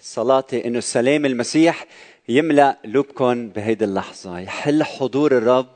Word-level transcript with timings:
صلاتي 0.00 0.64
إنه 0.66 0.80
سلام 0.80 1.26
المسيح 1.26 1.86
يملأ 2.28 2.78
قلوبكم 2.84 3.48
بهيدي 3.48 3.84
اللحظة. 3.84 4.38
يحل 4.38 4.84
حضور 4.84 5.38
الرب 5.38 5.66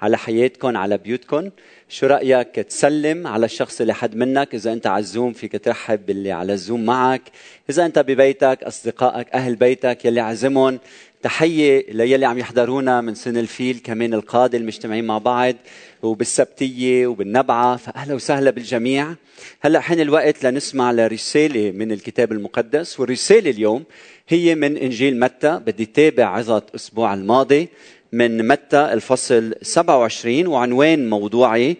على 0.00 0.18
حياتكم 0.18 0.76
على 0.76 0.98
بيوتكم. 0.98 1.50
شو 1.88 2.06
رأيك 2.06 2.54
تسلم 2.54 3.26
على 3.26 3.46
الشخص 3.46 3.80
اللي 3.80 3.94
حد 3.94 4.16
منك؟ 4.16 4.54
إذا 4.54 4.72
أنت 4.72 4.86
على 4.86 5.00
الزوم 5.00 5.32
فيك 5.32 5.64
ترحب 5.64 6.06
باللي 6.06 6.32
على 6.32 6.52
الزوم 6.52 6.84
معك. 6.84 7.22
إذا 7.70 7.86
أنت 7.86 7.98
ببيتك 7.98 8.62
أصدقائك 8.62 9.28
أهل 9.34 9.56
بيتك 9.56 10.04
يلي 10.04 10.20
عزمهم 10.20 10.78
تحية 11.22 11.86
ليلي 11.92 12.26
عم 12.26 12.38
يحضرونا 12.38 13.00
من 13.00 13.14
سن 13.14 13.36
الفيل 13.36 13.80
كمان 13.84 14.14
القادة 14.14 14.58
المجتمعين 14.58 15.04
مع 15.04 15.18
بعض 15.18 15.54
وبالسبتية 16.02 17.06
وبالنبعة 17.06 17.76
فأهلا 17.76 18.14
وسهلا 18.14 18.50
بالجميع. 18.50 19.14
هلأ 19.60 19.80
حين 19.80 20.00
الوقت 20.00 20.44
لنسمع 20.44 20.92
لرسالة 20.92 21.70
من 21.70 21.92
الكتاب 21.92 22.32
المقدس 22.32 23.00
والرسالة 23.00 23.50
اليوم 23.50 23.84
هي 24.28 24.54
من 24.54 24.76
إنجيل 24.76 25.20
متى. 25.20 25.60
بدي 25.66 25.86
تابع 25.86 26.24
عظة 26.24 26.62
أسبوع 26.74 27.14
الماضي 27.14 27.68
من 28.12 28.48
متى 28.48 28.92
الفصل 28.92 29.54
27 29.62 30.46
وعنوان 30.46 31.10
موضوعي؟ 31.10 31.76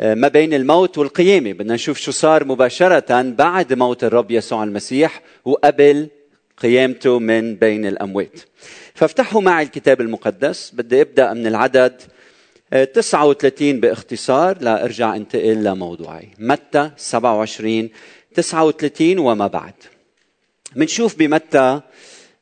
آه، 0.00 0.14
ما 0.14 0.28
بين 0.28 0.54
الموت 0.54 0.98
والقيامة. 0.98 1.52
بدنا 1.52 1.74
نشوف 1.74 1.98
شو 1.98 2.10
صار 2.10 2.44
مباشرة 2.44 3.22
بعد 3.22 3.72
موت 3.72 4.04
الرب 4.04 4.30
يسوع 4.30 4.64
المسيح 4.64 5.22
وقبل 5.44 6.08
قيامته 6.60 7.18
من 7.18 7.54
بين 7.54 7.86
الأموات. 7.86 8.40
فافتحوا 8.94 9.40
معي 9.40 9.64
الكتاب 9.64 10.00
المقدس. 10.00 10.70
بدي 10.70 11.00
أبدأ 11.00 11.32
من 11.32 11.46
العدد 11.46 12.02
39 12.94 13.76
آه، 13.76 13.80
باختصار. 13.80 14.62
لأرجع 14.62 15.16
أنتقل 15.16 15.64
لموضوعي. 15.64 16.28
متى 16.38 16.90
27 16.96 17.90
39 18.34 19.18
وما 19.18 19.46
بعد. 19.46 19.74
منشوف 20.76 21.16
بمتى 21.18 21.80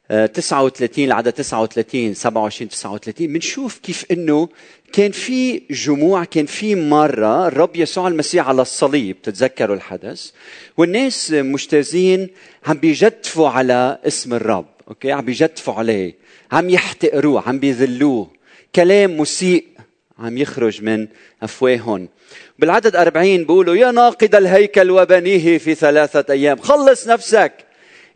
39 0.08 1.04
العدد 1.04 1.32
39 1.32 2.14
27 2.14 2.68
39 2.68 3.26
بنشوف 3.26 3.78
كيف 3.78 4.04
إنه 4.10 4.48
كان 4.92 5.10
في 5.10 5.62
جموع 5.70 6.24
كان 6.24 6.46
في 6.46 6.74
مرة 6.74 7.48
الرب 7.48 7.76
يسوع 7.76 8.08
المسيح 8.08 8.48
على 8.48 8.62
الصليب 8.62 9.22
تتذكروا 9.22 9.76
الحدث. 9.76 10.30
والناس 10.76 11.30
مجتازين 11.32 12.28
عم 12.66 12.76
بيجدفوا 12.78 13.48
على 13.48 13.98
اسم 14.06 14.34
الرب 14.34 14.66
أوكي؟ 14.88 15.12
عم 15.12 15.24
بيجدفوا 15.24 15.74
عليه 15.74 16.14
عم 16.52 16.70
يحتقروه 16.70 17.48
عم 17.48 17.58
بيذلوه. 17.58 18.30
كلام 18.74 19.16
مسيء 19.16 19.64
عم 20.18 20.38
يخرج 20.38 20.82
من 20.82 21.08
أفواههم. 21.42 22.08
بالعدد 22.58 22.96
40 22.96 23.36
بيقولوا 23.36 23.74
يا 23.76 23.90
ناقد 23.90 24.34
الهيكل 24.34 24.90
وبنيه 24.90 25.58
في 25.58 25.74
ثلاثة 25.74 26.32
أيام 26.32 26.58
خلص 26.58 27.08
نفسك. 27.08 27.52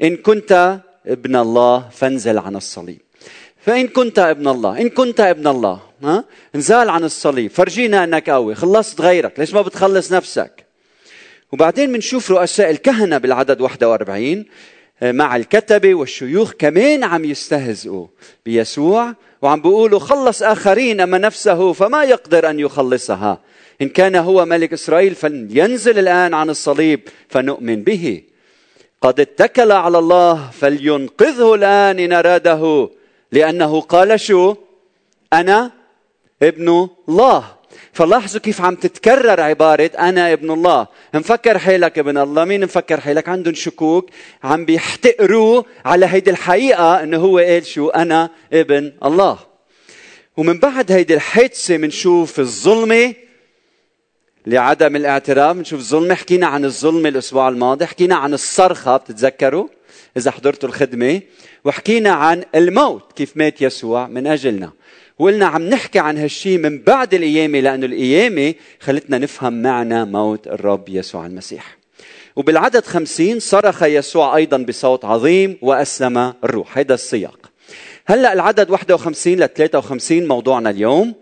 إن 0.02 0.16
كنت 0.16 0.80
ابن 1.06 1.36
الله 1.36 1.88
فانزل 1.92 2.38
عن 2.38 2.56
الصليب. 2.56 3.00
فإن 3.60 3.88
كنت 3.88 4.18
ابن 4.18 4.48
الله 4.48 4.80
إن 4.80 4.88
كنت 4.88 5.20
ابن 5.20 5.46
الله 5.46 5.80
ها؟ 6.02 6.24
انزال 6.54 6.90
عن 6.90 7.04
الصليب. 7.04 7.50
فرجينا 7.50 8.04
أنك 8.04 8.30
قوي 8.30 8.54
خلصت 8.54 9.00
غيرك 9.00 9.38
ليش 9.38 9.54
ما 9.54 9.62
بتخلص 9.62 10.12
نفسك؟ 10.12 10.64
وبعدين 11.52 11.92
بنشوف 11.92 12.30
رؤساء 12.30 12.70
الكهنة 12.70 13.18
بالعدد 13.18 13.60
41 13.60 14.44
آه، 15.02 15.12
مع 15.12 15.36
الكتبة 15.36 15.94
والشيوخ 15.94 16.52
كمان 16.52 17.04
عم 17.04 17.24
يستهزئوا 17.24 18.06
بيسوع 18.46 19.14
وعم 19.42 19.62
بيقولوا 19.62 19.98
خلص 19.98 20.42
آخرين 20.42 21.00
أما 21.00 21.18
نفسه 21.18 21.72
فما 21.72 22.04
يقدر 22.04 22.50
أن 22.50 22.60
يخلصها. 22.60 23.40
إن 23.82 23.88
كان 23.88 24.16
هو 24.16 24.44
ملك 24.44 24.72
إسرائيل 24.72 25.14
فلينزل 25.14 25.98
الآن 25.98 26.34
عن 26.34 26.50
الصليب 26.50 27.00
فنؤمن 27.28 27.82
به. 27.82 28.22
قد 29.02 29.20
اتكل 29.20 29.72
على 29.72 29.98
الله 29.98 30.50
فلينقذه 30.50 31.54
الآن 31.54 31.98
إن 31.98 32.12
أراده 32.12 32.90
لأنه 33.32 33.80
قال 33.80 34.20
شو؟ 34.20 34.54
أنا 35.32 35.70
ابن 36.42 36.88
الله. 37.08 37.44
فلاحظوا 37.92 38.40
كيف 38.40 38.60
عم 38.60 38.74
تتكرر 38.74 39.40
عبارة 39.40 39.90
أنا 39.98 40.32
ابن 40.32 40.50
الله. 40.50 40.86
مفكر 41.14 41.58
حالك 41.58 41.98
ابن 41.98 42.18
الله. 42.18 42.44
مين 42.44 42.64
مفكر 42.64 43.00
حالك 43.00 43.28
عندهم 43.28 43.54
شكوك. 43.54 44.10
عم 44.44 44.64
بيحتقروه 44.64 45.64
على 45.84 46.06
هيدي 46.06 46.30
الحقيقة 46.30 47.02
أنه 47.02 47.18
هو 47.18 47.38
قال 47.38 47.66
شو؟ 47.66 47.88
أنا 47.88 48.30
ابن 48.52 48.92
الله. 49.04 49.38
ومن 50.36 50.58
بعد 50.58 50.92
هيدي 50.92 51.14
الحادثة 51.14 51.76
منشوف 51.76 52.40
الظلمة 52.40 53.14
لعدم 54.46 54.96
الاعتراف 54.96 55.56
نشوف 55.56 55.80
الظلم 55.80 56.12
حكينا 56.12 56.46
عن 56.46 56.64
الظلم 56.64 57.06
الأسبوع 57.06 57.48
الماضي 57.48 57.86
حكينا 57.86 58.14
عن 58.14 58.34
الصرخة 58.34 58.96
بتتذكروا؟ 58.96 59.68
إذا 60.16 60.30
حضرتوا 60.30 60.68
الخدمة. 60.68 61.20
وحكينا 61.64 62.10
عن 62.10 62.44
الموت 62.54 63.12
كيف 63.16 63.36
مات 63.36 63.62
يسوع 63.62 64.06
من 64.06 64.26
أجلنا. 64.26 64.72
وقلنا 65.18 65.46
عم 65.46 65.62
نحكي 65.62 65.98
عن 65.98 66.18
هالشيء 66.18 66.58
من 66.58 66.78
بعد 66.78 67.14
القيامه 67.14 67.60
لأنه 67.60 67.86
القيامه 67.86 68.54
خلتنا 68.80 69.18
نفهم 69.18 69.62
معنى 69.62 70.04
موت 70.04 70.46
الرب 70.46 70.88
يسوع 70.88 71.26
المسيح. 71.26 71.78
وبالعدد 72.36 72.84
خمسين 72.84 73.40
صرخ 73.40 73.82
يسوع 73.82 74.36
أيضا 74.36 74.56
بصوت 74.56 75.04
عظيم 75.04 75.58
وأسلم 75.62 76.34
الروح. 76.44 76.78
هذا 76.78 76.94
السياق. 76.94 77.50
هلأ 78.06 78.32
العدد 78.32 78.70
51 78.70 79.40
ل 79.40 79.48
53 79.48 80.28
موضوعنا 80.28 80.70
اليوم. 80.70 81.21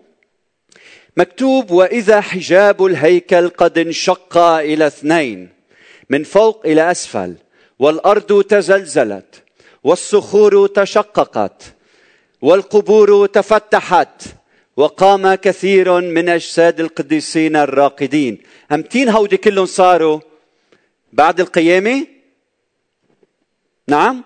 مكتوب 1.17 1.71
واذا 1.71 2.21
حجاب 2.21 2.85
الهيكل 2.85 3.49
قد 3.49 3.77
انشق 3.77 4.37
إلى 4.37 4.87
اثنين 4.87 5.49
من 6.09 6.23
فوق 6.23 6.65
إلى 6.65 6.91
أسفل 6.91 7.35
والأرض 7.79 8.43
تزلزلت 8.43 9.43
والصخور 9.83 10.67
تشققت 10.67 11.63
والقبور 12.41 13.25
تفتحت 13.25 14.23
وقام 14.77 15.35
كثير 15.35 16.01
من 16.01 16.29
أجساد 16.29 16.79
القديسين 16.79 17.55
الراقدين. 17.55 18.37
امتين 18.71 19.09
هودي 19.09 19.37
كلهم 19.37 19.65
صاروا 19.65 20.19
بعد 21.13 21.39
القيامة؟ 21.39 22.07
نعم. 23.87 24.23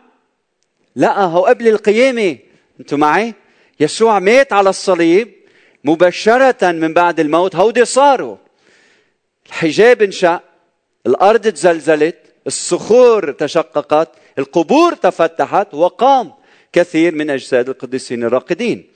لا 0.95 1.21
هو 1.21 1.45
قبل 1.45 1.67
القيامة. 1.67 2.37
أنتم 2.79 2.99
معي؟ 2.99 3.33
يسوع 3.79 4.19
مات 4.19 4.53
على 4.53 4.69
الصليب 4.69 5.35
مباشرة 5.85 6.71
من 6.71 6.93
بعد 6.93 7.19
الموت. 7.19 7.55
هودي 7.55 7.85
صاروا. 7.85 8.37
الحجاب 9.47 10.01
انشق 10.01 10.41
الأرض 11.07 11.47
تزلزلت 11.47 12.17
الصخور 12.47 13.31
تشققت 13.31 14.09
القبور 14.39 14.93
تفتحت 14.93 15.73
وقام 15.73 16.31
كثير 16.73 17.15
من 17.15 17.29
أجساد 17.29 17.69
القديسين 17.69 18.23
الراقدين. 18.23 18.87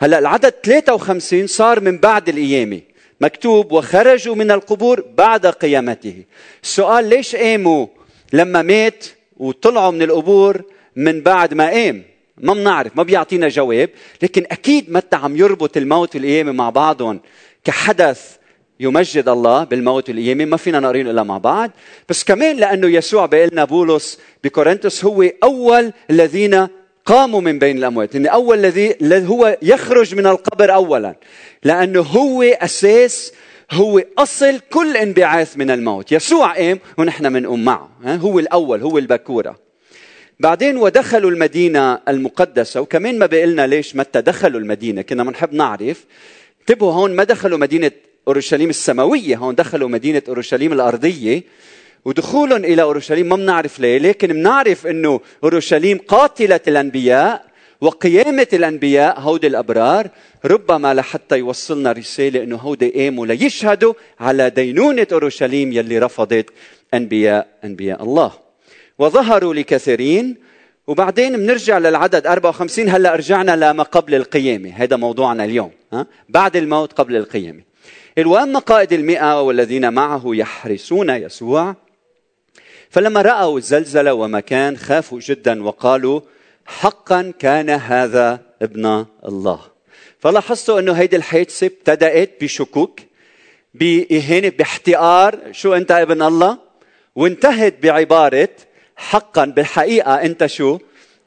هلا 0.00 0.18
العدد 0.18 0.54
53 0.64 1.46
صار 1.46 1.80
من 1.80 1.98
بعد 1.98 2.28
القيامة 2.28 2.80
مكتوب 3.20 3.72
وخرجوا 3.72 4.34
من 4.34 4.50
القبور 4.50 5.04
بعد 5.14 5.46
قيامته. 5.46 6.24
السؤال 6.62 7.08
ليش 7.08 7.36
قاموا 7.36 7.86
لما 8.32 8.62
مات 8.62 9.04
وطلعوا 9.36 9.90
من 9.90 10.02
القبور 10.02 10.62
من 10.96 11.20
بعد 11.20 11.54
ما 11.54 11.70
قام؟ 11.70 12.04
ما 12.40 12.54
بنعرف 12.54 12.96
ما 12.96 13.02
بيعطينا 13.02 13.48
جواب 13.48 13.90
لكن 14.22 14.46
أكيد 14.50 14.92
متى 14.92 15.16
عم 15.16 15.36
يربط 15.36 15.76
الموت 15.76 16.16
والقيامه 16.16 16.52
مع 16.52 16.70
بعضهم 16.70 17.20
كحدث 17.64 18.36
يمجد 18.80 19.28
الله 19.28 19.64
بالموت 19.64 20.08
والقيامه 20.08 20.44
ما 20.44 20.56
فينا 20.56 20.80
نقرين 20.80 21.08
الا 21.08 21.22
مع 21.22 21.38
بعض. 21.38 21.70
بس 22.08 22.24
كمان 22.24 22.56
لأنه 22.56 22.88
يسوع 22.88 23.26
بيقلنا 23.26 23.64
بولس 23.64 24.18
بكورنثوس 24.44 25.04
هو 25.04 25.22
أول 25.42 25.92
الذين 26.10 26.68
قاموا 27.04 27.40
من 27.40 27.58
بين 27.58 27.78
الأموات 27.78 28.14
يعني 28.14 28.32
أول 28.32 28.58
الذي 28.58 29.28
هو 29.28 29.58
يخرج 29.62 30.14
من 30.14 30.26
القبر 30.26 30.74
اولا 30.74 31.14
لأنه 31.64 32.00
هو 32.00 32.42
أساس 32.42 33.32
هو 33.70 34.02
أصل 34.18 34.58
كل 34.58 34.96
انبعاث 34.96 35.56
من 35.56 35.70
الموت. 35.70 36.12
يسوع 36.12 36.54
قام 36.54 36.78
ونحن 36.98 37.32
بنقوم 37.32 37.64
معه 37.64 37.90
هو 38.04 38.38
الأول 38.38 38.82
هو 38.82 38.98
البكورة. 38.98 39.67
بعدين 40.40 40.76
ودخلوا 40.76 41.30
المدينة 41.30 42.00
المقدسة. 42.08 42.80
وكمان 42.80 43.18
ما 43.18 43.26
بقلنا 43.26 43.66
ليش 43.66 43.96
متى 43.96 44.20
دخلوا 44.20 44.60
المدينة. 44.60 45.02
كنا 45.02 45.24
بنحب 45.24 45.52
نعرف. 45.54 46.04
انتبهوا 46.60 46.92
هون 46.92 47.16
ما 47.16 47.24
دخلوا 47.24 47.58
مدينة 47.58 47.90
أورشليم 48.28 48.70
السماوية. 48.70 49.36
هون 49.36 49.54
دخلوا 49.54 49.88
مدينة 49.88 50.22
أورشليم 50.28 50.72
الأرضية. 50.72 51.42
ودخولهم 52.04 52.64
إلى 52.64 52.82
أورشليم 52.82 53.28
ما 53.28 53.36
بنعرف 53.36 53.80
ليه. 53.80 53.98
لكن 53.98 54.28
بنعرف 54.28 54.86
أنه 54.86 55.20
أورشليم 55.44 55.98
قاتلة 55.98 56.60
الأنبياء 56.68 57.44
وقيامة 57.80 58.46
الأنبياء 58.52 59.20
هودي 59.20 59.46
الأبرار. 59.46 60.08
ربما 60.44 60.94
لحتى 60.94 61.38
يوصلنا 61.38 61.92
رسالة 61.92 62.42
أنه 62.42 62.56
هودي 62.56 62.90
قاموا 62.90 63.26
ليشهدوا 63.26 63.94
على 64.20 64.50
دينونة 64.50 65.06
أورشليم 65.12 65.72
يلي 65.72 65.98
رفضت 65.98 66.50
أنبياء 66.94 67.46
أنبياء 67.64 68.02
الله. 68.02 68.47
وظهروا 68.98 69.54
لكثيرين. 69.54 70.36
وبعدين 70.86 71.36
بنرجع 71.36 71.78
للعدد 71.78 72.26
54 72.26 72.88
هلا 72.88 73.14
رجعنا 73.14 73.56
لما 73.56 73.82
قبل 73.82 74.14
القيامة. 74.14 74.72
هذا 74.76 74.96
موضوعنا 74.96 75.44
اليوم 75.44 75.70
ها؟ 75.92 76.06
بعد 76.28 76.56
الموت 76.56 76.92
قبل 76.92 77.16
القيامة. 77.16 77.62
واما 78.18 78.58
قائد 78.58 78.92
المئة 78.92 79.42
والذين 79.42 79.92
معه 79.92 80.22
يحرسون 80.26 81.10
يسوع. 81.10 81.74
فلما 82.90 83.22
رأوا 83.22 83.58
الزلزلة 83.58 84.14
وما 84.14 84.40
كان 84.40 84.76
خافوا 84.76 85.20
جدا 85.20 85.64
وقالوا 85.64 86.20
حقا 86.66 87.32
كان 87.38 87.70
هذا 87.70 88.40
ابن 88.62 89.06
الله. 89.26 89.60
فلاحظتوا 90.18 90.80
إنه 90.80 90.92
هيدي 90.92 91.16
الحادثة 91.16 91.66
ابتدأت 91.66 92.30
بشكوك 92.40 93.00
بإهانة 93.74 94.48
باحتقار. 94.48 95.38
شو 95.52 95.74
أنت 95.74 95.90
ابن 95.90 96.22
الله؟ 96.22 96.58
وانتهت 97.16 97.74
بعبارة 97.82 98.48
حقا 98.98 99.44
بالحقيقة 99.44 100.14
أنت 100.14 100.46
شو؟ 100.46 100.78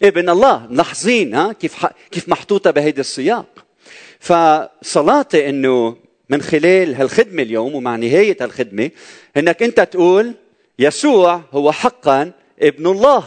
ابن 0.03 0.29
الله. 0.29 0.68
ملاحظين 0.69 1.35
ها؟ 1.35 1.53
كيف 1.53 1.85
كيف 2.12 2.29
محطوطة 2.29 2.71
بهيدي 2.71 3.01
السياق. 3.01 3.45
فصلاتي 4.19 5.50
إنه 5.50 5.95
من 6.29 6.41
خلال 6.41 6.95
هالخدمة 6.95 7.44
اليوم 7.44 7.75
ومع 7.75 7.95
نهاية 7.95 8.38
هالخدمة 8.41 8.89
إنك 9.38 9.63
أنت 9.63 9.79
تقول 9.79 10.33
يسوع 10.79 11.41
هو 11.51 11.71
حقا 11.71 12.31
ابن 12.62 12.88
الله. 12.88 13.23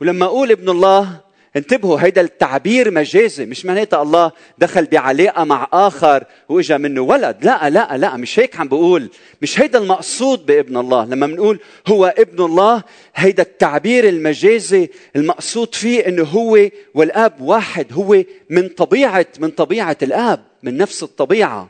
ولما 0.00 0.26
أقول 0.26 0.50
ابن 0.50 0.68
الله 0.68 1.20
انتبهوا 1.56 2.00
هيدا 2.00 2.20
التعبير 2.20 2.90
مجازي 2.90 3.44
مش 3.44 3.66
معناتها 3.66 4.02
الله 4.02 4.32
دخل 4.58 4.84
بعلاقة 4.84 5.44
مع 5.44 5.68
آخر 5.72 6.24
وإجا 6.48 6.76
منه 6.76 7.00
ولد. 7.00 7.36
لا 7.42 7.70
لا 7.70 7.96
لا 7.96 8.16
مش 8.16 8.38
هيك 8.38 8.60
عم 8.60 8.68
بقول. 8.68 9.10
مش 9.42 9.60
هيدا 9.60 9.78
المقصود 9.78 10.46
بابن 10.46 10.76
الله. 10.76 11.04
لما 11.04 11.26
بنقول 11.26 11.60
هو 11.86 12.14
ابن 12.18 12.44
الله 12.44 12.82
هيدا 13.14 13.42
التعبير 13.42 14.08
المجازي 14.08 14.90
المقصود 15.16 15.74
فيه 15.74 16.06
إنه 16.08 16.22
هو 16.22 16.68
والآب 16.94 17.40
واحد 17.40 17.86
هو 17.92 18.22
من 18.50 18.68
طبيعة 18.68 19.26
من 19.38 19.50
طبيعة 19.50 19.96
الآب 20.02 20.44
من 20.62 20.76
نفس 20.76 21.02
الطبيعة. 21.02 21.68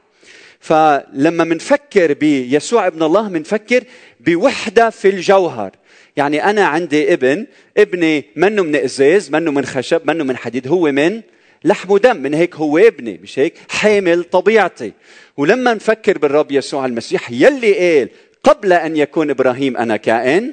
فلما 0.61 1.45
منفكر 1.45 2.13
بيسوع 2.13 2.87
ابن 2.87 3.03
الله 3.03 3.29
منفكر 3.29 3.85
بوحدة 4.21 4.91
في 4.91 5.09
الجوهر. 5.09 5.71
يعني 6.17 6.45
أنا 6.51 6.65
عندي 6.65 7.13
ابن 7.13 7.47
ابني 7.77 8.25
منه 8.37 8.63
من 8.63 8.77
إزاز 8.77 9.31
منه 9.31 9.51
من 9.51 9.65
خشب 9.65 10.01
منه 10.05 10.25
من 10.25 10.37
حديد 10.37 10.69
هو 10.69 10.93
من 10.93 11.21
لحم 11.65 11.91
ودم 11.91 12.17
من 12.17 12.35
هيك 12.35 12.55
هو 12.55 12.79
ابني 12.79 13.21
مش 13.23 13.39
هيك؟ 13.39 13.55
حامل 13.69 14.25
طبيعتي. 14.25 14.93
ولما 15.37 15.75
نفكر 15.75 16.19
بالرب 16.19 16.53
يسوع 16.53 16.87
المسيح 16.87 17.31
يلي 17.31 17.99
قال 17.99 18.09
قبل 18.45 18.73
أن 18.73 18.97
يكون 18.97 19.31
إبراهيم 19.31 19.77
أنا 19.77 19.97
كائن 19.97 20.53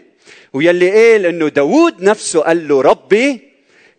ويلي 0.53 0.91
قال 0.91 1.25
أنه 1.25 1.47
داود 1.47 2.03
نفسه 2.03 2.39
قال 2.39 2.67
له 2.67 2.81
ربي 2.81 3.39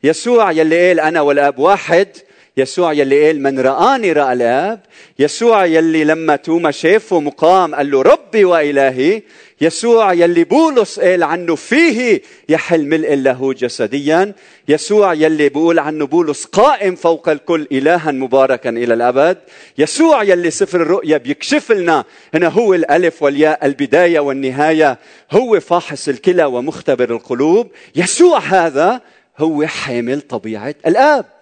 يسوع 0.04 0.52
يلي 0.52 0.88
قال 0.88 1.00
أنا 1.00 1.20
والآب 1.20 1.58
واحد 1.58 2.08
يسوع 2.56 2.92
يلي 2.92 3.26
قال 3.26 3.42
من 3.42 3.60
رآني 3.60 4.12
رأى 4.12 4.32
الآب. 4.32 4.80
يسوع 5.18 5.66
يلي 5.66 6.04
لما 6.04 6.36
توما 6.36 6.70
شافه 6.70 7.20
مقام 7.20 7.74
قال 7.74 7.90
له 7.90 8.02
ربي 8.02 8.44
وإلهي. 8.44 9.22
يسوع 9.60 10.12
يلي 10.12 10.44
بولس 10.44 11.00
قال 11.00 11.22
عنه 11.22 11.54
فيه 11.54 12.22
يحل 12.48 12.86
ملء 12.86 13.14
له 13.14 13.52
جسديا. 13.52 14.32
يسوع 14.68 15.14
يلي 15.14 15.48
بيقول 15.48 15.78
عنه 15.78 16.06
بولس 16.06 16.44
قائم 16.44 16.94
فوق 16.94 17.28
الكل 17.28 17.66
إلها 17.72 18.12
مباركا 18.12 18.70
إلى 18.70 18.94
الأبد. 18.94 19.38
يسوع 19.78 20.22
يلي 20.22 20.50
سفر 20.50 20.82
الرؤيا 20.82 21.16
بيكشف 21.16 21.72
لنا 21.72 22.04
أنه 22.34 22.48
هو 22.48 22.74
الألف 22.74 23.22
والياء 23.22 23.66
البداية 23.66 24.20
والنهاية. 24.20 24.98
هو 25.32 25.60
فاحص 25.60 26.08
الكلى 26.08 26.44
ومختبر 26.44 27.10
القلوب. 27.10 27.68
يسوع 27.96 28.38
هذا 28.38 29.00
هو 29.38 29.66
حامل 29.66 30.20
طبيعة 30.20 30.74
الآب. 30.86 31.39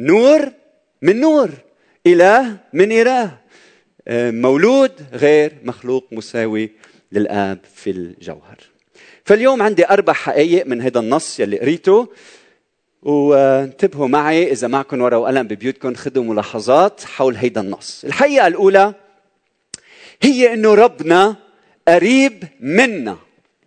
نور 0.00 0.52
من 1.02 1.20
نور 1.20 1.50
إله 2.06 2.56
من 2.72 2.92
إله. 2.92 3.38
آه، 4.08 4.30
مولود 4.30 4.92
غير 5.12 5.52
مخلوق 5.64 6.06
مساوي 6.12 6.70
للآب 7.12 7.58
في 7.74 7.90
الجوهر. 7.90 8.58
فاليوم 9.24 9.62
عندي 9.62 9.86
أربع 9.86 10.12
حقائق 10.12 10.66
من 10.66 10.82
هذا 10.82 11.00
النص 11.00 11.40
يلي 11.40 11.58
قريته. 11.58 12.08
وانتبهوا 13.02 14.08
معي 14.08 14.52
إذا 14.52 14.68
معكم 14.68 15.00
ورقة 15.00 15.18
وقلم 15.18 15.46
ببيوتكم 15.46 15.94
خذوا 15.94 16.24
ملاحظات 16.24 17.04
حول 17.04 17.36
هذا 17.36 17.60
النص. 17.60 18.04
الحقيقة 18.04 18.46
الأولى 18.46 18.94
هي 20.22 20.54
أنه 20.54 20.74
ربنا 20.74 21.36
قريب 21.88 22.44
منا. 22.60 23.16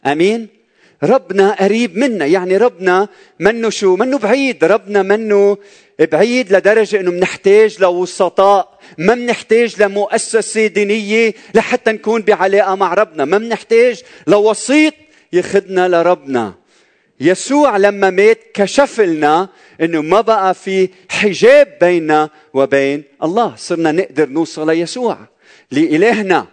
أمين؟ 0.06 0.63
ربنا 1.04 1.56
قريب 1.60 1.98
منا. 1.98 2.26
يعني 2.26 2.58
ربنا 2.58 3.08
منه 3.40 3.70
شو؟ 3.70 3.96
منه 3.96 4.18
بعيد. 4.18 4.64
ربنا 4.64 5.02
منه 5.02 5.58
بعيد 6.00 6.54
لدرجة 6.54 7.00
إنه 7.00 7.12
بنحتاج 7.12 7.82
لوسطاء 7.82 8.80
ما 8.98 9.14
بنحتاج 9.14 9.82
لمؤسسة 9.82 10.68
دينية 10.68 11.34
لحتى 11.54 11.92
نكون 11.92 12.22
بعلاقة 12.22 12.76
مع 12.76 12.94
ربنا. 12.94 13.26
ما 13.26 13.38
بنحتاج 13.38 14.02
لوسيط 14.28 14.94
يخدنا 15.34 15.88
لربنا. 15.88 16.54
يسوع 17.20 17.78
لما 17.78 18.10
مات 18.10 18.40
كشف 18.54 19.02
لنا 19.02 19.50
إنه 19.82 20.02
ما 20.02 20.22
بقى 20.22 20.54
في 20.54 20.90
حجاب 21.10 21.78
بيننا 21.82 22.30
وبين 22.54 23.04
الله. 23.24 23.54
صرنا 23.58 23.92
نقدر 23.92 24.30
نوصل 24.30 24.68
ليسوع 24.68 25.18
لإلهنا. 25.72 26.48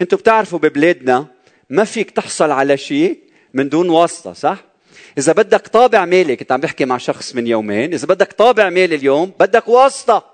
أنتم 0.00 0.16
بتعرفوا 0.16 0.58
ببلادنا 0.58 1.26
ما 1.70 1.84
فيك 1.84 2.10
تحصل 2.10 2.50
على 2.50 2.76
شيء 2.76 3.29
من 3.54 3.68
دون 3.68 3.90
واسطة 3.90 4.32
صح؟ 4.32 4.64
إذا 5.18 5.32
بدك 5.32 5.68
طابع 5.68 6.04
مالي 6.04 6.36
كنت 6.36 6.52
عم 6.52 6.60
بحكي 6.60 6.84
مع 6.84 6.98
شخص 6.98 7.34
من 7.34 7.46
يومين 7.46 7.94
إذا 7.94 8.06
بدك 8.06 8.32
طابع 8.32 8.70
مالي 8.70 8.94
اليوم 8.94 9.32
بدك 9.40 9.68
واسطة. 9.68 10.24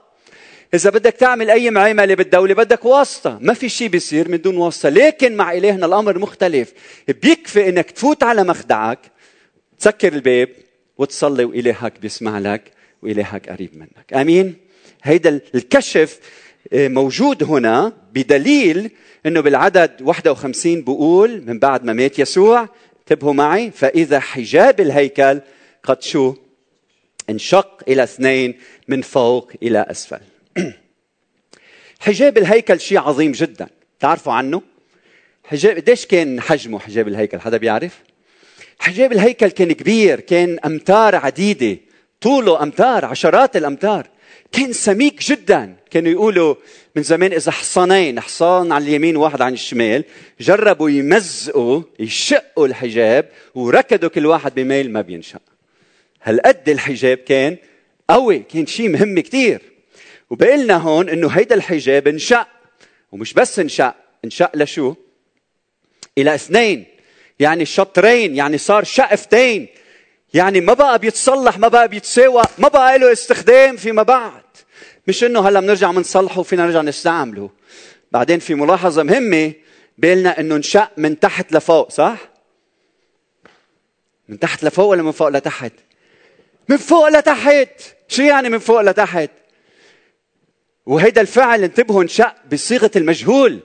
إذا 0.75 0.91
بدك 0.91 1.13
تعمل 1.13 1.51
أي 1.51 1.71
معاملة 1.71 2.15
بالدولة 2.15 2.55
بدك 2.55 2.85
واسطة. 2.85 3.39
ما 3.41 3.55
في 3.55 3.69
شيء 3.69 3.89
بيصير 3.89 4.29
من 4.29 4.41
دون 4.41 4.57
واسطة. 4.57 4.89
لكن 4.89 5.37
مع 5.37 5.53
إلهنا 5.53 5.87
الأمر 5.87 6.19
مختلف. 6.19 6.73
بيكفي 7.09 7.69
إنك 7.69 7.91
تفوت 7.91 8.23
على 8.23 8.45
مخدعك 8.45 8.99
تسكر 9.79 10.13
الباب 10.13 10.49
وتصلي 10.99 11.45
وإلهك 11.45 12.01
بيسمع 12.01 12.39
لك 12.39 12.63
وإلهك 13.03 13.49
قريب 13.49 13.77
منك. 13.77 14.13
آمين؟ 14.13 14.55
هيدا 15.03 15.41
الكشف 15.55 16.19
آه، 16.73 16.89
موجود 16.89 17.45
هنا 17.45 17.93
بدليل 18.13 18.91
إنه 19.27 19.41
بالعدد 19.41 20.03
51 20.03 20.83
بقول 20.83 21.43
من 21.47 21.59
بعد 21.59 21.85
ما 21.85 21.93
مات 21.93 22.19
يسوع 22.19 22.69
انتبهوا 23.11 23.33
معي 23.33 23.71
فإذا 23.71 24.21
حجاب 24.21 24.81
الهيكل 24.81 25.41
قد 25.83 26.03
شو؟ 26.03 26.35
انشق 27.31 27.83
إلى 27.89 28.03
اثنين 28.03 28.59
من 28.89 29.03
فوق 29.03 29.53
إلى 29.63 29.87
أسفل. 29.91 30.21
حجاب 32.01 32.39
الهيكل 32.39 32.81
شيء 32.81 32.99
عظيم 32.99 33.33
جدا. 33.33 33.69
تعرفوا 34.01 34.33
عنه؟ 34.33 34.63
حجاب 35.45 35.77
قديش 35.77 36.07
كان 36.07 36.41
حجمه 36.41 36.79
حجاب 36.79 37.09
الهيكل؟ 37.09 37.41
حدا 37.41 37.57
بيعرف؟ 37.57 38.03
حجاب 38.79 39.13
الهيكل 39.13 39.49
كان 39.49 39.73
كبير 39.73 40.21
كان 40.21 40.59
أمتار 40.65 41.17
عديدة 41.17 41.81
طوله 42.21 42.63
أمتار 42.63 43.05
عشرات 43.05 43.57
الأمتار. 43.57 44.09
كان 44.53 44.73
سميك 44.73 45.23
جدا. 45.23 45.77
كانوا 45.91 46.13
يقولوا 46.13 46.55
من 46.97 47.03
زمان 47.03 47.33
إذا 47.33 47.51
حصانين 47.53 48.21
حصان 48.21 48.73
على 48.73 48.85
اليمين 48.85 49.17
وواحد 49.17 49.43
عن 49.43 49.53
الشمال 49.53 50.05
جربوا 50.41 50.91
يمزقوا 50.91 51.83
يشقوا 51.99 52.67
الحجاب 52.67 53.29
وركضوا 53.55 54.09
كل 54.09 54.27
واحد 54.27 54.55
بميل 54.55 54.93
ما 54.93 55.01
بينشق 55.01 55.43
هالقد 56.23 56.69
الحجاب 56.69 57.19
كان 57.19 57.57
قوي 58.11 58.39
كان 58.39 58.67
شيء 58.67 58.89
مهم 58.89 59.21
كثير 59.21 59.63
وبقلنا 60.31 60.77
هون 60.77 61.09
إنه 61.09 61.29
هيدا 61.29 61.55
الحجاب 61.55 62.09
انشق 62.09 62.49
ومش 63.13 63.33
بس 63.35 63.59
انشق 63.59 63.95
انشق 64.25 64.57
لشو؟ 64.57 64.95
إلى 66.19 66.35
اثنين. 66.35 66.85
يعني 67.41 67.65
شطرين 67.65 68.37
يعني 68.37 68.59
صار 68.59 68.85
شقفتين. 68.85 69.69
يعني 70.37 70.61
ما 70.61 70.73
بقى 70.75 70.99
بيتصلح 70.99 71.59
ما 71.59 71.69
بقى 71.69 71.89
بيتساوى 71.89 72.43
ما 72.59 72.69
بقى 72.69 72.99
له 72.99 73.13
استخدام 73.13 73.77
فيما 73.77 74.03
بعد. 74.03 74.43
مش 75.09 75.25
إنه 75.25 75.49
هلأ 75.49 75.61
بنرجع 75.61 75.91
بنصلحه 75.91 76.41
وفينا 76.41 76.67
نرجع 76.67 76.83
نستعمله. 76.83 77.51
بعدين 78.13 78.39
في 78.39 78.55
ملاحظة 78.55 79.03
مهمة 79.03 79.53
بيلنا 79.99 80.41
إنه 80.41 80.57
انشق 80.57 80.91
من 80.97 81.21
تحت 81.21 81.53
لفوق 81.53 81.91
صح؟ 81.91 82.17
من 84.29 84.39
تحت 84.39 84.65
لفوق 84.65 84.87
ولا 84.87 85.03
من 85.03 85.13
فوق 85.13 85.29
لتحت؟ 85.29 85.73
من 86.69 86.77
فوق 86.77 87.09
لتحت. 87.09 87.81
شو 88.09 88.23
يعني 88.23 88.49
من 88.49 88.59
فوق 88.59 88.81
لتحت؟ 88.81 89.31
وهيدا 90.87 91.21
الفعل 91.21 91.65
انتبهوا 91.65 92.03
انشق 92.03 92.35
بصيغة 92.53 92.91
المجهول. 92.97 93.61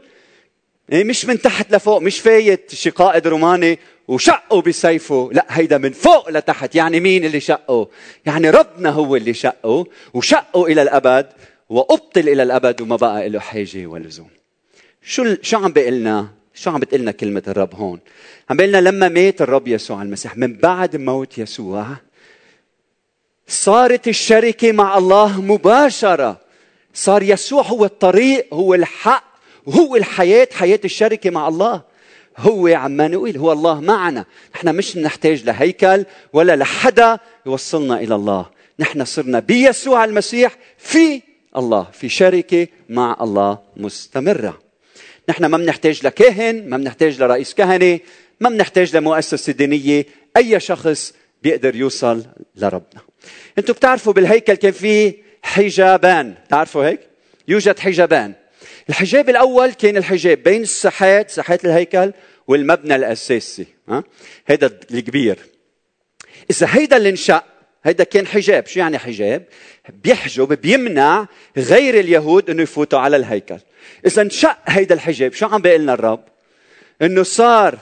إيه 0.92 1.04
مش 1.04 1.26
من 1.26 1.42
تحت 1.42 1.72
لفوق 1.72 2.02
مش 2.02 2.20
فايت 2.20 2.76
شي 2.76 2.90
قائد 2.90 3.28
روماني 3.28 3.80
وشقه 4.12 4.62
بسيفه. 4.62 5.30
لا 5.34 5.46
هيدا 5.50 5.78
من 5.78 5.92
فوق 5.92 6.30
لتحت. 6.30 6.76
يعني 6.76 7.00
مين 7.00 7.26
اللي 7.26 7.40
شقه؟ 7.40 7.88
يعني 8.26 8.50
ربنا 8.50 8.90
هو 8.90 9.16
اللي 9.16 9.34
شقه. 9.34 9.86
وشقه 10.14 10.66
إلى 10.66 10.82
الأبد 10.82 11.28
وأبطل 11.70 12.30
إلى 12.30 12.44
الأبد 12.44 12.82
وما 12.82 12.96
بقى 12.96 13.30
له 13.30 13.40
حاجة 13.40 13.86
ولزوم. 13.86 14.30
شو 15.04 15.36
شو 15.42 15.58
عم 15.58 15.72
بيقلنا؟ 15.72 16.28
شو 16.54 16.72
عم 16.72 16.80
بتقلنا 16.80 17.12
كلمة 17.12 17.44
الرب 17.48 17.76
هون؟ 17.76 18.00
عم 18.50 18.58
بيقلنا 18.58 18.82
لما 18.82 19.10
مات 19.10 19.42
الرب 19.42 19.68
يسوع 19.68 20.02
المسيح 20.02 20.38
من 20.38 20.54
بعد 20.54 20.96
موت 20.96 21.38
يسوع 21.38 21.88
صارت 23.48 24.08
الشركة 24.08 24.72
مع 24.72 24.98
الله 24.98 25.42
مباشرة. 25.42 26.42
صار 26.94 27.24
يسوع 27.24 27.64
هو 27.64 27.86
الطريق 27.86 28.54
هو 28.54 28.74
الحق 28.74 29.24
وهو 29.66 29.96
الحياة 29.96 30.48
حياة 30.54 30.80
الشركة 30.86 31.30
مع 31.30 31.48
الله. 31.48 31.91
هو 32.38 32.68
عمانوئيل 32.68 33.38
هو 33.38 33.52
الله 33.52 33.82
معنا. 33.82 34.26
نحن 34.56 34.76
مش 34.76 34.98
نحتاج 34.98 35.44
لهيكل 35.44 36.06
ولا 36.34 36.56
لحدا 36.56 37.20
يوصلنا 37.46 38.00
إلى 38.00 38.16
الله. 38.16 38.46
نحن 38.80 39.06
صرنا 39.06 39.40
بيسوع 39.40 40.06
المسيح 40.06 40.56
في 40.78 41.22
الله 41.58 41.88
في 41.94 42.10
شركة 42.10 42.68
مع 42.90 43.18
الله 43.22 43.60
مستمرة. 43.78 44.62
نحن 45.30 45.46
ما 45.46 45.58
بنحتاج 45.58 46.06
لكاهن 46.06 46.70
ما 46.70 46.78
بنحتاج 46.78 47.22
لرئيس 47.22 47.54
كهنة 47.54 48.00
ما 48.40 48.50
بنحتاج 48.50 48.96
لمؤسسة 48.98 49.54
دينية. 49.54 50.06
أي 50.38 50.60
شخص 50.60 51.14
بيقدر 51.44 51.76
يوصل 51.76 52.24
لربنا. 52.56 53.02
أنتم 53.58 53.74
بتعرفوا 53.74 54.14
بالهيكل 54.14 54.54
كان 54.54 54.72
في 54.72 55.16
حجابان. 55.42 56.36
تعرفوا 56.50 56.86
هيك؟ 56.86 57.00
يوجد 57.48 57.80
حجابان. 57.80 58.34
الحجاب 58.90 59.30
الأول 59.30 59.74
كان 59.74 59.98
الحجاب 59.98 60.44
بين 60.44 60.62
الساحات 60.62 61.30
ساحات 61.30 61.66
الهيكل 61.66 62.14
والمبنى 62.48 62.96
الأساسي 62.96 63.66
ها؟ 63.90 64.04
هذا 64.46 64.80
الكبير. 64.92 65.38
إذا 66.52 66.68
هيدا 66.70 66.98
اللي 66.98 67.10
انشق 67.10 67.44
هيدا 67.84 68.04
كان 68.04 68.28
حجاب. 68.28 68.68
شو 68.68 68.80
يعني 68.80 68.98
حجاب؟ 68.98 69.44
بيحجب 70.04 70.62
بيمنع 70.62 71.28
غير 71.58 72.00
اليهود 72.00 72.50
إنه 72.50 72.64
يفوتوا 72.64 73.00
على 73.00 73.18
الهيكل. 73.18 73.60
إذا 74.06 74.22
انشق 74.22 74.58
هيدا 74.68 74.96
الحجاب 74.96 75.34
شو 75.34 75.46
عم 75.46 75.62
بيقول 75.62 75.82
لنا 75.82 75.94
الرب؟ 75.94 76.24
إنه 77.02 77.24
صار 77.24 77.78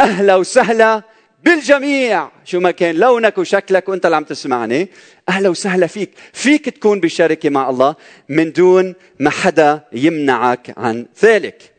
أهلا 0.00 0.36
وسهلا 0.36 1.02
بالجميع. 1.44 2.30
شو 2.44 2.60
ما 2.60 2.70
كان 2.70 2.94
لونك 2.94 3.38
وشكلك 3.38 3.88
وانت 3.88 4.04
اللي 4.06 4.16
عم 4.16 4.24
تسمعني. 4.24 4.88
أهلا 5.28 5.48
وسهلا 5.48 5.86
فيك. 5.86 6.10
فيك 6.32 6.68
تكون 6.68 7.00
بشركه 7.00 7.50
مع 7.50 7.70
الله 7.70 7.94
من 8.28 8.52
دون 8.52 8.94
ما 9.18 9.30
حدا 9.30 9.84
يمنعك 9.92 10.74
عن 10.76 11.06
ذلك. 11.22 11.72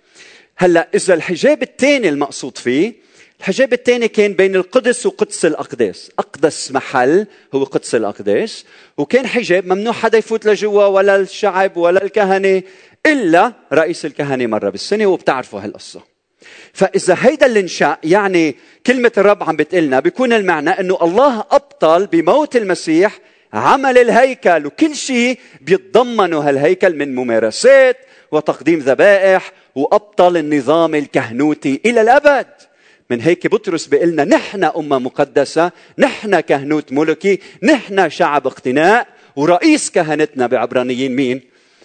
هلا 0.58 0.88
إذا 0.96 1.13
الحجاب 1.13 1.63
الثاني 1.63 2.10
المقصود 2.10 2.58
فيه 2.58 2.94
الحجاب 3.39 3.74
الثاني 3.74 4.08
كان 4.08 4.34
بين 4.34 4.56
القدس 4.56 5.06
وقدس 5.06 5.46
الاقداس 5.46 6.12
أقدس 6.20 6.72
محل 6.72 7.27
هو 7.56 7.63
قدس 7.63 7.96
الاقداس 7.96 8.65
وكان 8.98 9.27
حجاب 9.27 9.65
ممنوع 9.65 9.94
حدا 9.94 10.18
يفوت 10.18 10.46
لجوا 10.46 10.86
ولا 10.86 11.15
الشعب 11.15 11.77
ولا 11.77 12.03
الكهنة 12.03 12.63
إلا 13.06 13.53
رئيس 13.74 14.06
الكهنة 14.06 14.48
مرة 14.48 14.70
بالسنة 14.70 15.06
وبتعرفوا 15.06 15.62
هالقصة. 15.62 16.11
فإذا 16.74 17.18
هيدا 17.20 17.46
اللي 17.46 17.96
يعني 18.04 18.56
كلمة 18.86 19.12
الرب 19.18 19.44
عم 19.44 19.56
بتقلنا 19.56 20.00
بيكون 20.00 20.34
المعنى 20.34 20.70
إنه 20.70 20.98
الله 21.02 21.40
أبطل 21.52 22.08
بموت 22.08 22.56
المسيح 22.56 23.20
عمل 23.54 23.98
الهيكل 23.98 24.66
وكل 24.66 24.96
شيء 24.96 25.40
بيتضمنه 25.62 26.40
هالهيكل 26.40 26.96
من 26.96 27.16
ممارسات 27.16 27.98
وتقديم 28.32 28.80
ذبائح 28.80 29.52
وأبطل 29.76 30.38
النظام 30.38 30.96
الكهنوتي 30.96 31.82
إلى 31.86 32.02
الأبد. 32.02 32.48
من 33.10 33.22
هيك 33.22 33.48
بطرس 33.48 33.88
بيقلنا 33.88 34.24
نحن 34.24 34.64
أمة 34.64 35.00
مقدسة 35.00 35.72
نحن 35.98 36.40
كهنوت 36.40 36.92
ملكي 36.92 37.40
نحن 37.64 38.10
شعب 38.10 38.48
اقتناء 38.48 39.08
ورئيس 39.36 39.90
كهنتنا 39.90 40.48
بعبرانيين 40.48 41.16
مين؟ 41.16 41.42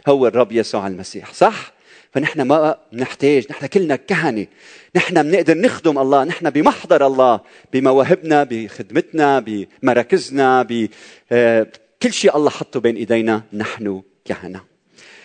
هو 0.08 0.26
الرب 0.26 0.52
يسوع 0.52 0.86
المسيح 0.86 1.32
صح؟ 1.34 1.75
فنحن 2.16 2.42
ما 2.42 2.76
نحتاج 2.92 3.46
نحن 3.50 3.66
كلنا 3.66 3.96
كهنة. 3.96 4.46
نحن 4.94 5.22
بنقدر 5.22 5.58
نخدم 5.58 5.98
الله 5.98 6.24
نحن 6.24 6.50
بمحضر 6.50 7.06
الله 7.06 7.40
بمواهبنا 7.72 8.44
بخدمتنا 8.50 9.44
بمراكزنا 9.46 10.62
بكل 10.62 10.88
آه، 11.32 11.66
شيء 12.08 12.36
الله 12.36 12.50
حطه 12.50 12.80
بين 12.80 12.96
إيدينا 12.96 13.42
نحن 13.52 14.02
كهنة. 14.24 14.60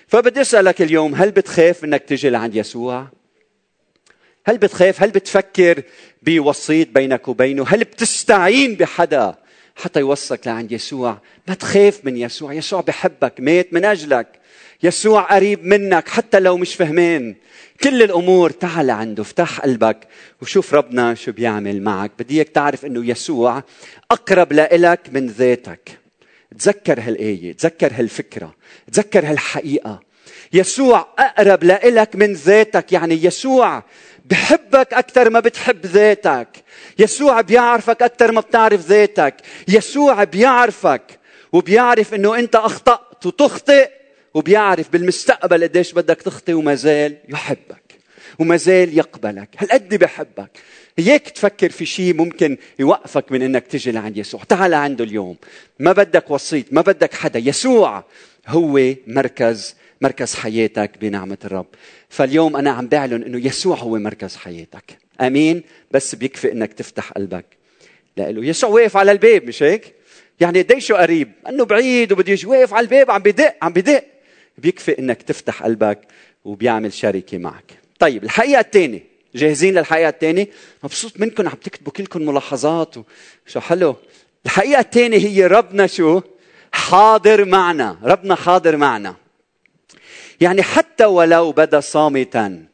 فبدي 0.07 0.41
أسألك 0.41 0.81
اليوم 0.81 1.15
هل 1.15 1.31
بتخاف 1.31 1.83
إنك 1.83 2.03
تجي 2.03 2.29
لعند 2.29 2.55
يسوع؟ 2.55 3.07
هل 4.45 4.57
بتخاف؟ 4.57 5.03
هل 5.03 5.12
بتفكر 5.12 5.83
بوسيط 6.24 6.88
بينك 6.89 7.27
وبينه؟ 7.27 7.65
هل 7.67 7.83
بتستعين 7.83 8.75
بحدا؟ 8.75 9.36
حتى 9.75 10.00
يوصلك 10.00 10.48
لعند 10.48 10.72
يسوع. 10.72 11.18
ما 11.48 11.54
تخاف 11.54 12.00
من 12.04 12.18
يسوع. 12.18 12.54
يسوع 12.54 12.82
بحبك 12.82 13.34
مات 13.40 13.74
من 13.74 13.86
أجلك. 13.86 14.28
يسوع 14.84 15.22
قريب 15.22 15.66
منك 15.66 16.08
حتى 16.08 16.40
لو 16.40 16.58
مش 16.58 16.75
فهمان. 16.75 17.36
كل 17.84 18.04
الأمور 18.04 18.50
تعال 18.50 18.90
عنده 18.90 19.24
افتح 19.24 19.60
قلبك 19.60 20.08
وشوف 20.42 20.74
ربنا 20.74 21.16
شو 21.16 21.32
بيعمل 21.32 21.82
معك. 21.82 22.12
بدي 22.20 22.36
إياك 22.36 22.50
تعرف 22.50 22.86
إنه 22.86 23.06
يسوع 23.06 23.63
أقرب 24.12 24.54
لإلك 24.54 25.10
من 25.12 25.28
ذاتك. 25.28 26.00
تذكر 26.60 27.00
هالآية 27.00 27.54
تذكر 27.54 27.92
هالفكرة 27.94 28.56
تذكر 28.92 29.25
هالحقيقة. 29.25 30.00
يسوع 30.54 31.08
أقرب 31.20 31.63
لإلك 31.63 32.16
من 32.16 32.34
ذاتك. 32.34 32.92
يعني 32.94 33.25
يسوع 33.25 33.84
بحبك 34.25 34.94
أكثر 34.94 35.30
ما 35.30 35.40
بتحب 35.40 35.86
ذاتك. 35.86 36.48
يسوع 37.00 37.42
بيعرفك 37.42 38.01
أكثر 38.01 38.32
ما 38.32 38.42
بتعرف 38.42 38.88
ذاتك. 38.88 39.36
يسوع 39.68 40.24
بيعرفك 40.24 41.20
وبيعرف 41.54 42.13
إنه 42.13 42.40
أنت 42.40 42.56
أخطأت 42.56 43.25
وتخطئ 43.25 43.90
وبيعرف 44.34 44.90
بالمستقبل 44.90 45.63
قديش 45.63 45.94
بدك 45.94 46.22
تخطي 46.22 46.54
وما 46.54 46.75
زال 46.75 47.18
يحبك 47.30 47.96
وما 48.40 48.58
زال 48.58 48.98
يقبلك. 48.98 49.50
هالقد 49.58 49.96
بحبك. 49.96 50.50
هيك 51.00 51.30
تفكر 51.30 51.70
في 51.70 51.86
شيء 51.86 52.13
ممكن 52.13 52.58
يوقفك 52.80 53.32
من 53.32 53.42
إنك 53.42 53.68
تجي 53.68 53.92
لعند 53.92 54.18
يسوع. 54.18 54.44
تعال 54.44 54.74
عنده 54.74 55.04
اليوم. 55.04 55.38
ما 55.80 55.92
بدك 55.92 56.32
وسيط 56.32 56.66
ما 56.72 56.82
بدك 56.82 57.13
حدا. 57.13 57.40
يسوع 57.40 58.04
هو 58.48 58.94
مركز 59.08 59.75
مركز 60.01 60.36
حياتك 60.36 60.91
بنعمة 61.01 61.38
الرب. 61.46 61.65
فاليوم 62.10 62.55
أنا 62.55 62.72
عم 62.72 62.88
بعلن 62.88 63.24
أنه 63.24 63.46
يسوع 63.46 63.77
هو 63.77 63.98
مركز 63.98 64.36
حياتك. 64.36 64.98
أمين؟ 65.22 65.63
بس 65.91 66.15
بيكفي 66.15 66.51
أنك 66.51 66.74
تفتح 66.74 67.12
قلبك 67.12 67.46
لإله. 68.17 68.46
يسوع 68.46 68.70
واقف 68.70 68.98
على 68.98 69.12
الباب 69.12 69.43
مش 69.43 69.63
هيك؟ 69.63 69.93
يعني 70.39 70.62
قديش 70.62 70.91
قريب. 70.91 71.31
إنه 71.50 71.65
بعيد 71.65 72.12
وبده 72.12 72.31
يجي. 72.31 72.48
واقف 72.48 72.74
على 72.74 72.84
الباب 72.84 73.12
عم 73.12 73.22
بدق 73.22 73.55
عم 73.62 73.74
بدق. 73.74 74.03
بيكفي 74.58 75.00
إنك 75.00 75.22
تفتح 75.22 75.63
قلبك 75.63 76.00
وبيعمل 76.46 76.93
شركة 76.93 77.38
معك. 77.38 77.72
طيب 78.00 78.24
الحقيقة 78.24 78.60
الثانية. 78.60 79.12
جاهزين 79.36 79.74
للحقيقة 79.74 80.10
الثانية؟ 80.10 80.48
مبسوط 80.84 81.20
منكم 81.20 81.48
عم 81.48 81.55
تكتبوا 81.55 81.93
كلكم 81.93 82.22
ملاحظات 82.22 82.96
وشو 83.48 83.60
حلو. 83.60 83.96
الحقيقة 84.46 84.79
الثانية 84.79 85.17
هي 85.17 85.48
ربنا 85.48 85.88
شو؟ 85.88 86.22
حاضر 86.72 87.46
معنا. 87.46 87.98
ربنا 88.03 88.36
حاضر 88.36 88.77
معنا. 88.77 89.15
يعني 90.41 90.63
حتى 90.63 91.05
ولو 91.05 91.51
بدا 91.51 91.79
صامتا. 91.79 92.65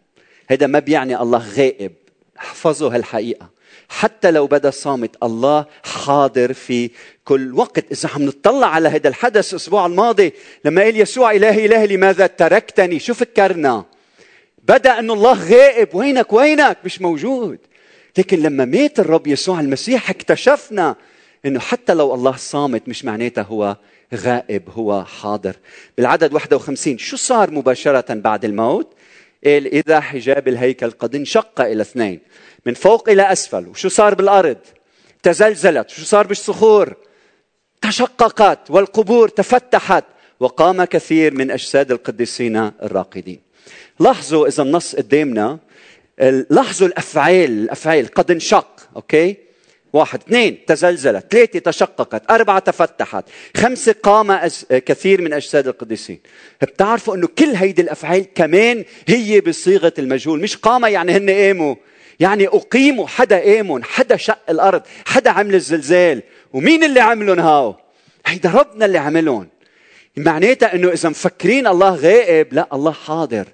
هذا 0.50 0.68
ما 0.68 0.80
بيعني 0.80 1.22
الله 1.22 1.44
غائب. 1.58 1.94
احفظوا 2.40 2.96
هالحقيقة. 2.96 3.50
حتى 3.90 4.32
لو 4.32 4.48
بدا 4.48 4.70
صامت 4.70 5.24
الله 5.24 5.66
حاضر 5.84 6.54
في 6.54 6.90
كل 7.26 7.54
وقت. 7.54 7.92
إذا 7.92 8.10
عم 8.16 8.24
نطلع 8.24 8.68
على 8.68 8.90
هذا 8.90 9.08
الحدث 9.08 9.52
الأسبوع 9.52 9.86
الماضي 9.86 10.34
لما 10.66 10.82
قال 10.82 11.02
يسوع 11.02 11.32
إلهي 11.32 11.66
إلهي 11.66 11.88
لماذا 11.88 12.28
تركتني؟ 12.28 13.00
شو 13.00 13.14
فكرنا 13.14 13.86
بدا 14.64 15.00
إنه 15.00 15.14
الله 15.14 15.50
غائب. 15.50 15.96
وينك؟ 15.96 16.34
وينك؟ 16.34 16.78
مش 16.86 17.02
موجود. 17.02 17.60
لكن 18.18 18.40
لما 18.40 18.66
مات 18.66 19.00
الرب 19.00 19.28
يسوع 19.28 19.60
المسيح 19.60 20.10
اكتشفنا 20.10 20.96
إنه 21.46 21.60
حتى 21.60 21.94
لو 21.94 22.14
الله 22.14 22.36
صامت 22.36 22.88
مش 22.88 23.06
معناتها 23.06 23.42
هو 23.42 23.78
غائب 24.16 24.70
هو 24.70 25.04
حاضر. 25.04 25.56
بالعدد 25.98 26.34
51 26.34 26.98
شو 26.98 27.18
صار 27.18 27.52
مباشرة 27.52 28.14
بعد 28.14 28.46
الموت؟ 28.46 28.94
قال 29.46 29.68
إذا 29.68 30.00
حجاب 30.00 30.48
الهيكل 30.48 30.92
قد 30.92 31.16
انشق 31.16 31.62
إلى 31.62 31.82
اثنين 31.82 32.20
من 32.66 32.74
فوق 32.74 33.10
إلى 33.10 33.32
أسفل 33.32 33.68
وشو 33.68 33.90
صار 33.90 34.16
بالأرض؟ 34.16 34.58
تزلزلت 35.24 35.90
شو 35.90 36.04
صار 36.04 36.28
بالصخور؟ 36.28 36.94
تشققت 37.82 38.72
والقبور 38.72 39.30
تفتحت 39.30 40.04
وقام 40.40 40.84
كثير 40.84 41.34
من 41.34 41.52
أجساد 41.52 41.92
القديسين 41.92 42.58
الراقدين. 42.58 43.40
لاحظوا 44.00 44.48
إذا 44.48 44.64
النص 44.64 44.96
قدامنا 44.96 45.60
لاحظوا 46.50 46.88
الأفعال 46.88 47.52
الأفعال 47.52 48.08
قد 48.08 48.32
انشق 48.32 48.90
أوكي؟ 48.96 49.47
واحد 49.94 50.20
اثنين 50.22 50.66
تزلزلت 50.66 51.32
ثلاثة 51.32 51.60
تشققت 51.60 52.32
أربعة 52.32 52.60
تفتحت 52.60 53.26
خمسة 53.58 53.96
قام 54.04 54.32
أز... 54.32 54.66
كثير 54.70 55.22
من 55.22 55.34
أجساد 55.34 55.68
القديسين. 55.68 56.20
بتعرفوا 56.62 57.16
أنه 57.16 57.28
كل 57.28 57.50
هيدي 57.56 57.82
الأفعال 57.82 58.34
كمان 58.36 58.86
هي 59.08 59.42
بصيغة 59.42 59.94
المجهول 60.00 60.42
مش 60.42 60.58
قام 60.58 60.86
يعني 60.86 61.12
هن 61.12 61.30
قاموا. 61.30 61.76
يعني 62.20 62.48
أقيموا 62.48 63.08
حدا 63.08 63.40
قاموا 63.40 63.80
حدا 63.84 64.18
شق 64.18 64.50
الأرض 64.50 64.82
حدا 65.06 65.30
عمل 65.30 65.56
الزلزال. 65.56 66.24
ومين 66.54 66.84
اللي 66.84 67.00
عملهم 67.00 67.40
هاو؟ 67.40 67.76
هيدا 68.26 68.52
ربنا 68.52 68.86
اللي 68.86 68.98
عملهم 68.98 69.48
معناتها 70.18 70.76
إنه 70.76 70.92
إذا 70.92 71.10
مفكرين 71.10 71.68
الله 71.68 71.96
غائب 71.96 72.54
لا 72.54 72.68
الله 72.74 72.92
حاضر. 72.92 73.48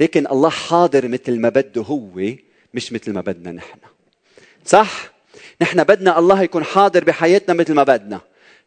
لكن 0.00 0.26
الله 0.26 0.50
حاضر 0.50 1.08
مثل 1.08 1.40
ما 1.40 1.48
بده 1.48 1.82
هو 1.82 2.20
مش 2.74 2.92
مثل 2.92 3.12
ما 3.12 3.20
بدنا 3.20 3.52
نحن. 3.52 3.78
صح؟ 4.66 5.13
نحن 5.60 5.84
بدنا 5.84 6.18
الله 6.18 6.42
يكون 6.42 6.64
حاضر 6.64 7.04
بحياتنا 7.04 7.54
مثل 7.54 7.74
ما 7.74 7.82
بدنا. 7.82 8.20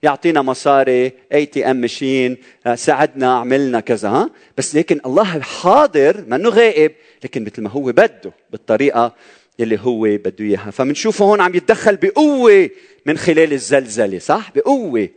يعطينا 0.03 0.41
مصاري 0.41 1.11
اي 1.33 1.45
تي 1.45 1.71
ام 1.71 1.81
مشين 1.81 2.37
ساعدنا 2.75 3.37
عملنا 3.37 3.79
كذا 3.79 4.09
ها؟ 4.09 4.29
بس 4.57 4.75
لكن 4.75 4.99
الله 5.05 5.41
حاضر 5.41 6.23
منه 6.27 6.49
غائب 6.49 6.91
لكن 7.23 7.43
مثل 7.43 7.61
ما 7.61 7.69
هو 7.69 7.83
بده 7.83 8.31
بالطريقة 8.51 9.15
يلي 9.59 9.79
هو 9.79 10.01
بده 10.01 10.45
إياها. 10.45 10.71
فمنشوفه 10.71 11.25
هون 11.25 11.41
عم 11.41 11.55
يتدخل 11.55 11.95
بقوة 11.95 12.69
من 13.05 13.17
خلال 13.17 13.53
الزلزلة 13.53 14.19
صح؟ 14.19 14.51
بقوة. 14.55 15.09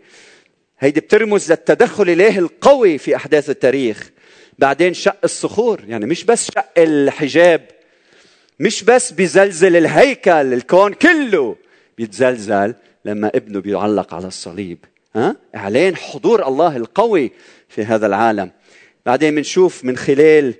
هيدي 0.78 1.00
بترمز 1.00 1.50
للتدخل 1.50 2.02
الاله 2.02 2.38
القوي 2.38 2.98
في 2.98 3.16
أحداث 3.16 3.50
التاريخ. 3.50 4.10
بعدين 4.58 4.94
شق 4.94 5.16
الصخور 5.24 5.80
يعني 5.88 6.06
مش 6.06 6.24
بس 6.24 6.50
شق 6.50 6.66
الحجاب 6.78 7.68
مش 8.60 8.84
بس 8.84 9.12
بزلزل 9.12 9.76
الهيكل 9.76 10.30
الكون 10.52 10.92
كله 10.92 11.56
بيتزلزل 11.98 12.74
لما 13.04 13.30
ابنه 13.34 13.60
بيعلق 13.60 14.14
على 14.14 14.26
الصليب. 14.26 14.78
ها؟ 15.16 15.36
إعلان 15.56 15.96
حضور 15.96 16.48
الله 16.48 16.76
القوي 16.76 17.32
في 17.68 17.84
هذا 17.84 18.06
العالم. 18.06 18.50
بعدين 19.06 19.34
بنشوف 19.34 19.84
من 19.84 19.96
خلال 19.96 20.54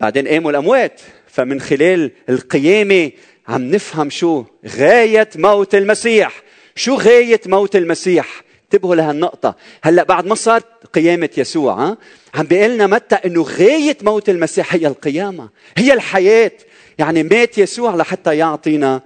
بعدين 0.00 0.28
قاموا 0.28 0.50
الأموات 0.50 1.00
فمن 1.26 1.60
خلال 1.60 2.10
القيامة 2.28 3.10
عم 3.48 3.70
نفهم 3.70 4.10
شو 4.10 4.44
غاية 4.66 5.28
موت 5.36 5.74
المسيح. 5.74 6.42
شو 6.74 6.94
غاية 6.94 7.40
موت 7.46 7.76
المسيح؟ 7.76 8.42
انتبهوا 8.64 8.94
لهالنقطة. 8.94 9.56
هلأ 9.82 10.02
بعد 10.02 10.26
ما 10.26 10.34
صار 10.34 10.62
قيامة 10.92 11.30
يسوع 11.36 11.74
ها؟ 11.74 11.98
عم 12.34 12.46
بيقول 12.46 12.70
لنا 12.70 12.86
متى 12.86 13.14
إنه 13.14 13.42
غاية 13.42 13.96
موت 14.02 14.28
المسيح 14.28 14.74
هي 14.74 14.86
القيامة 14.86 15.48
هي 15.76 15.92
الحياة. 15.92 16.52
يعني 17.00 17.22
مات 17.22 17.58
يسوع 17.58 17.94
لحتى 17.96 18.36
يعطينا 18.36 19.02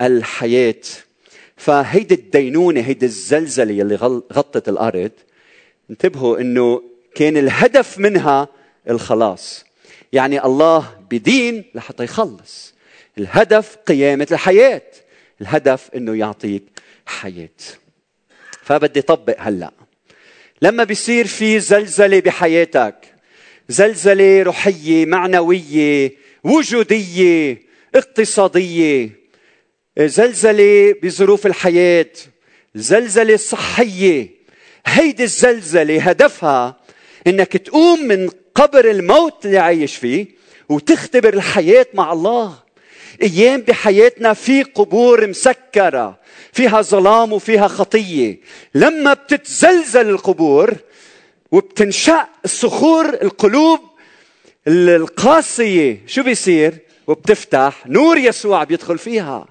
الحياة. 0.00 0.82
فهيدي 1.56 2.14
الدينونة 2.14 2.80
هيدي 2.80 3.06
الزلزلة 3.06 3.82
اللي 3.82 3.96
غطت 4.32 4.68
الأرض 4.68 5.10
انتبهوا 5.90 6.40
إنه 6.40 6.82
كان 7.14 7.36
الهدف 7.36 7.98
منها 7.98 8.48
الخلاص. 8.90 9.64
يعني 10.12 10.44
الله 10.44 10.96
بدين 11.10 11.64
لحتى 11.74 12.04
يخلص. 12.04 12.74
الهدف 13.18 13.76
قيامة 13.76 14.26
الحياة. 14.32 14.82
الهدف 15.40 15.90
إنه 15.96 16.14
يعطيك 16.16 16.62
حياة. 17.06 17.48
فبدي 18.62 19.02
طبق 19.02 19.36
هلأ. 19.38 19.72
لما 20.62 20.84
بيصير 20.84 21.26
في 21.26 21.60
زلزلة 21.60 22.20
بحياتك 22.20 22.94
زلزلة 23.68 24.42
روحية 24.42 25.06
معنوية 25.06 26.23
وجودية 26.44 27.62
اقتصادية 27.94 29.10
زلزلة 29.98 30.94
بظروف 31.02 31.46
الحياة 31.46 32.06
زلزلة 32.74 33.36
صحية. 33.36 34.28
هيدي 34.86 35.22
الزلزلة 35.22 36.00
هدفها 36.02 36.80
إنك 37.26 37.56
تقوم 37.56 38.02
من 38.02 38.30
قبر 38.54 38.90
الموت 38.90 39.46
اللي 39.46 39.58
عايش 39.58 39.96
فيه 39.96 40.26
وتختبر 40.68 41.34
الحياة 41.34 41.86
مع 41.94 42.12
الله. 42.12 42.54
أيام 43.22 43.60
بحياتنا 43.60 44.32
في 44.32 44.62
قبور 44.62 45.26
مسكرة 45.26 46.18
فيها 46.52 46.82
ظلام 46.82 47.32
وفيها 47.32 47.68
خطية. 47.68 48.40
لما 48.74 49.14
بتتزلزل 49.14 50.08
القبور 50.08 50.74
وبتنشق 51.52 52.28
الصخور 52.44 53.08
القلوب 53.08 53.80
القاسية 54.68 56.00
شو 56.06 56.22
بيصير؟ 56.22 56.74
وبتفتح 57.06 57.86
نور 57.86 58.18
يسوع 58.18 58.64
بيدخل 58.64 58.98
فيها. 58.98 59.46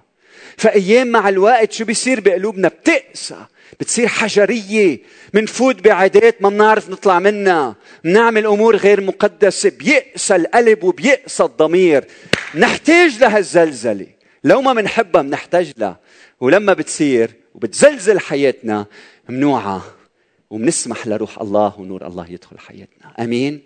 فأيام 0.58 1.08
مع 1.08 1.30
الوقت 1.30 1.72
شو 1.72 1.86
بيصير؟ 1.86 2.20
بقلوبنا 2.20 2.68
بتقسى. 2.68 3.46
بتصير 3.80 4.08
حجرية. 4.08 5.00
منفوت 5.34 5.84
بعادات 5.84 6.42
ما 6.42 6.50
بنعرف 6.50 6.90
نطلع 6.90 7.20
منها. 7.20 7.76
بنعمل 8.04 8.46
أمور 8.46 8.76
غير 8.76 9.02
مقدسة. 9.02 9.70
بيأسى 9.70 10.36
القلب 10.36 10.84
وبيأسى 10.84 11.44
الضمير. 11.44 12.06
نحتاج 12.56 13.18
لهالزلزلة 13.22 14.08
لو 14.44 14.62
ما 14.62 14.74
بنحبها 14.74 15.22
بنحتاج 15.22 15.72
لها. 15.78 16.00
ولما 16.40 16.74
بتصير 16.74 17.32
وبتزلزل 17.56 18.20
حياتنا 18.20 18.86
ممنوعة 19.30 19.86
وبنسمح 20.50 21.08
لروح 21.08 21.42
الله 21.42 21.74
ونور 21.80 22.08
الله 22.08 22.32
يدخل 22.32 22.60
حياتنا. 22.60 23.14
آمين. 23.20 23.62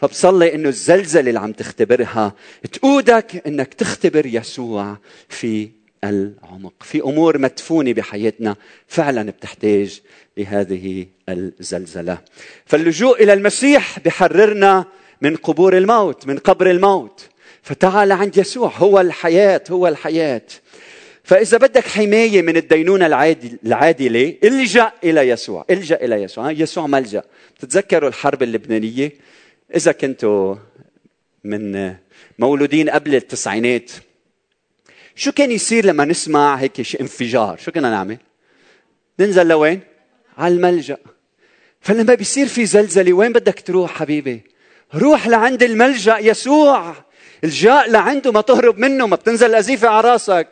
فبصلي 0.00 0.54
إنه 0.54 0.68
الزلزلة 0.68 1.28
اللي 1.28 1.40
عم 1.40 1.52
تختبرها 1.52 2.34
تقودك 2.72 3.42
إنك 3.46 3.74
تختبر 3.74 4.26
يسوع 4.26 4.96
في 5.28 5.68
العمق 6.04 6.72
في 6.80 7.00
أمور 7.00 7.38
مدفونة 7.38 7.92
بحياتنا 7.92 8.56
فعلا 8.86 9.30
بتحتاج 9.30 10.00
لهذه 10.36 11.06
الزلزلة. 11.28 12.18
فاللجوء 12.66 13.22
إلى 13.22 13.32
المسيح 13.32 13.98
بحررنا 13.98 14.84
من 15.20 15.36
قبور 15.36 15.76
الموت 15.76 16.26
من 16.26 16.38
قبر 16.38 16.70
الموت. 16.70 17.28
فتعال 17.62 18.12
عند 18.12 18.38
يسوع 18.38 18.72
هو 18.76 19.00
الحياة 19.00 19.62
هو 19.70 19.88
الحياة. 19.88 20.42
فإذا 21.24 21.58
بدك 21.58 21.86
حماية 21.86 22.42
من 22.42 22.56
الدينونة 22.56 23.06
العادلة 23.66 24.36
إلجأ 24.44 24.92
إلى 25.04 25.28
يسوع 25.28 25.64
إلجأ 25.70 26.04
إلى 26.04 26.22
يسوع. 26.22 26.50
يسوع 26.50 26.86
ملجأ. 26.86 27.22
تتذكروا 27.60 28.08
الحرب 28.08 28.42
اللبنانية؟ 28.42 29.12
إذا 29.74 29.92
كنتوا 29.92 30.56
من 31.44 31.94
مولودين 32.38 32.90
قبل 32.90 33.14
التسعينات 33.14 33.90
شو 35.14 35.32
كان 35.32 35.50
يصير 35.50 35.86
لما 35.86 36.04
نسمع 36.04 36.54
هيك 36.54 37.00
انفجار؟ 37.00 37.56
شو 37.56 37.72
كنا 37.72 37.90
نعمل؟ 37.90 38.18
ننزل 39.20 39.46
لوين؟ 39.48 39.80
على 40.38 40.54
الملجأ. 40.54 40.96
فلما 41.80 42.14
بيصير 42.14 42.46
في 42.46 42.66
زلزلة 42.66 43.12
وين 43.12 43.32
بدك 43.32 43.60
تروح 43.60 43.90
حبيبي؟ 43.90 44.42
روح 44.94 45.26
لعند 45.26 45.62
الملجأ 45.62 46.18
يسوع. 46.18 46.94
الجاء 47.44 47.90
لعنده 47.90 48.32
ما 48.32 48.40
تهرب 48.40 48.78
منه 48.78 49.06
ما 49.06 49.16
بتنزل 49.16 49.46
الأزيفة 49.46 49.88
على 49.88 50.08
راسك. 50.08 50.48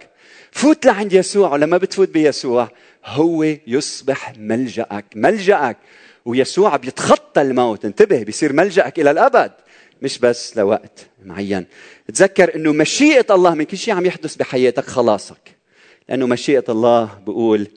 فوت 0.53 0.87
لعند 0.87 1.13
يسوع. 1.13 1.53
ولما 1.53 1.77
بتفوت 1.77 2.09
بيسوع 2.09 2.69
هو 3.05 3.45
يصبح 3.67 4.33
ملجأك 4.39 5.05
ملجأك. 5.15 5.77
ويسوع 6.29 6.77
بيتخطى 6.77 7.43
الموت. 7.43 7.85
انتبه 7.85 8.23
بيصير 8.23 8.53
ملجأك 8.53 9.01
إلى 9.01 9.11
الأبد. 9.11 9.53
مش 10.03 10.19
بس 10.19 10.57
لوقت 10.57 11.07
معين. 11.25 11.67
تذكر 12.15 12.55
إنه 12.55 12.73
مشيئة 12.73 13.27
الله 13.35 13.55
من 13.55 13.65
كل 13.65 13.77
شيء 13.77 13.95
عم 13.95 14.07
يحدث 14.07 14.37
بحياتك 14.37 14.85
خلاصك. 14.85 15.57
لأنه 16.09 16.27
مشيئة 16.27 16.65
الله 16.69 17.19
بقول 17.27 17.69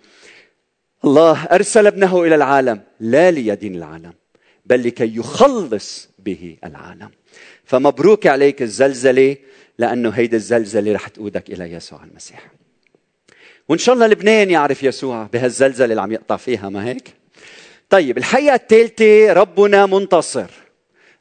الله 1.03 1.43
أرسل 1.43 1.87
ابنه 1.87 2.23
إلى 2.23 2.35
العالم 2.35 2.81
لا 2.99 3.31
ليدين 3.31 3.75
العالم 3.75 4.13
بل 4.65 4.87
لكي 4.87 5.15
يخلص 5.17 6.09
به 6.19 6.57
العالم. 6.63 7.09
فمبروك 7.65 8.27
عليك 8.27 8.61
الزلزلة 8.61 9.37
لأنه 9.77 10.09
هيدي 10.09 10.35
الزلزلة 10.35 10.93
رح 10.93 11.07
تقودك 11.07 11.49
إلى 11.49 11.71
يسوع 11.71 12.03
المسيح. 12.03 12.51
وإن 13.69 13.79
شاء 13.79 13.95
الله 13.95 14.07
لبنان 14.07 14.49
يعرف 14.49 14.83
يسوع 14.83 15.29
بهالزلزلة 15.33 15.91
اللي 15.91 16.01
عم 16.01 16.11
يقطع 16.11 16.37
فيها 16.37 16.69
ما 16.69 16.85
هيك؟ 16.85 17.20
طيب 17.91 18.17
الحقيقة 18.17 18.56
الثالثة 18.56 19.34
ربنا 19.34 19.86
منتصر. 19.86 20.49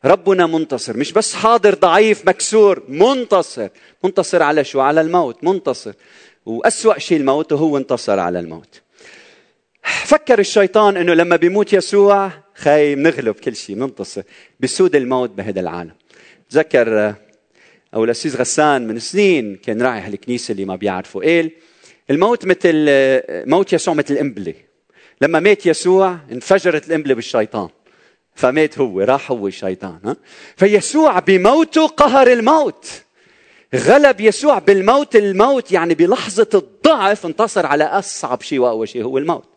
ربنا 0.05 0.47
منتصر 0.47 0.97
مش 0.97 1.13
بس 1.13 1.35
حاضر 1.35 1.75
ضعيف 1.75 2.29
مكسور 2.29 2.83
منتصر. 2.89 3.69
منتصر 4.05 4.43
على 4.43 4.65
شو؟ 4.65 4.81
على 4.81 5.01
الموت 5.01 5.45
منتصر. 5.45 5.93
وأسوأ 6.47 6.99
شيء 6.99 7.19
الموت 7.19 7.53
وهو 7.53 7.77
انتصر 7.77 8.19
على 8.19 8.41
الموت. 8.41 8.81
فكر 9.83 10.39
الشيطان 10.39 10.97
إنه 10.97 11.15
لما 11.15 11.37
بيموت 11.37 11.73
يسوع 11.73 12.31
خاي 12.55 12.95
بنغلب 12.95 13.35
كل 13.35 13.57
شيء 13.57 13.77
بننتصر 13.77 14.23
بسود 14.61 14.97
الموت 14.97 15.31
بهذا 15.31 15.61
العالم. 15.61 15.95
تذكر 16.51 17.15
أو 17.95 18.05
الاسيس 18.05 18.37
غسان 18.37 18.87
من 18.87 18.99
سنين 18.99 19.57
كان 19.57 19.83
راعي 19.83 20.01
هالكنيسة 20.01 20.53
اللي 20.53 20.65
ما 20.65 20.77
بيعرفوا 20.77 21.25
قال 21.25 21.51
الموت 22.11 22.47
مثل 22.47 22.87
موت 23.49 23.73
يسوع 23.73 23.95
مثل 23.95 24.15
القنبله 24.15 24.55
لما 25.21 25.41
مات 25.41 25.67
يسوع 25.67 26.19
انفجرت 26.33 26.89
القنبله 26.89 27.15
بالشيطان. 27.15 27.69
فمات 28.35 28.79
هو 28.79 29.01
راح 29.01 29.31
هو 29.31 29.47
الشيطان 29.47 29.99
ها؟ 30.05 30.17
فيسوع 30.57 31.19
بموته 31.19 31.87
قهر 31.87 32.33
الموت. 32.33 32.87
غلب 33.75 34.21
يسوع 34.21 34.59
بالموت 34.59 35.17
الموت 35.17 35.73
يعني 35.73 35.95
بلحظة 35.95 36.49
الضعف 36.55 37.27
انتصر 37.27 37.67
على 37.67 37.85
أصعب 37.85 38.43
شيء 38.43 38.59
وأقوى 38.59 38.87
شيء 38.87 39.05
هو 39.05 39.19
الموت. 39.19 39.49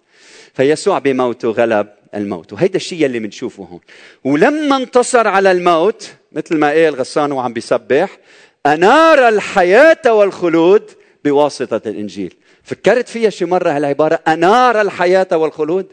فيسوع 0.54 1.00
بموته 1.00 1.50
غلب 1.50 1.88
الموت. 2.16 2.54
وهيدا 2.54 2.76
الشيء 2.76 3.06
اللي 3.06 3.20
بنشوفه 3.20 3.64
هون. 3.64 3.80
ولما 4.24 4.78
انتصر 4.78 5.28
على 5.28 5.52
الموت 5.52 6.14
مثل 6.32 6.58
ما 6.58 6.70
قال 6.70 6.96
غسان 6.96 7.32
وعم 7.32 7.54
بيسبح 7.54 8.18
أنار 8.66 9.28
الحياة 9.28 10.14
والخلود 10.14 10.92
بواسطة 11.26 11.82
الإنجيل. 11.90 12.34
فكرت 12.64 13.10
فيها 13.10 13.30
شي 13.30 13.46
مرة 13.46 13.72
هالعبارة؟ 13.72 14.20
أنار 14.28 14.82
الحياة 14.82 15.28
والخلود. 15.32 15.88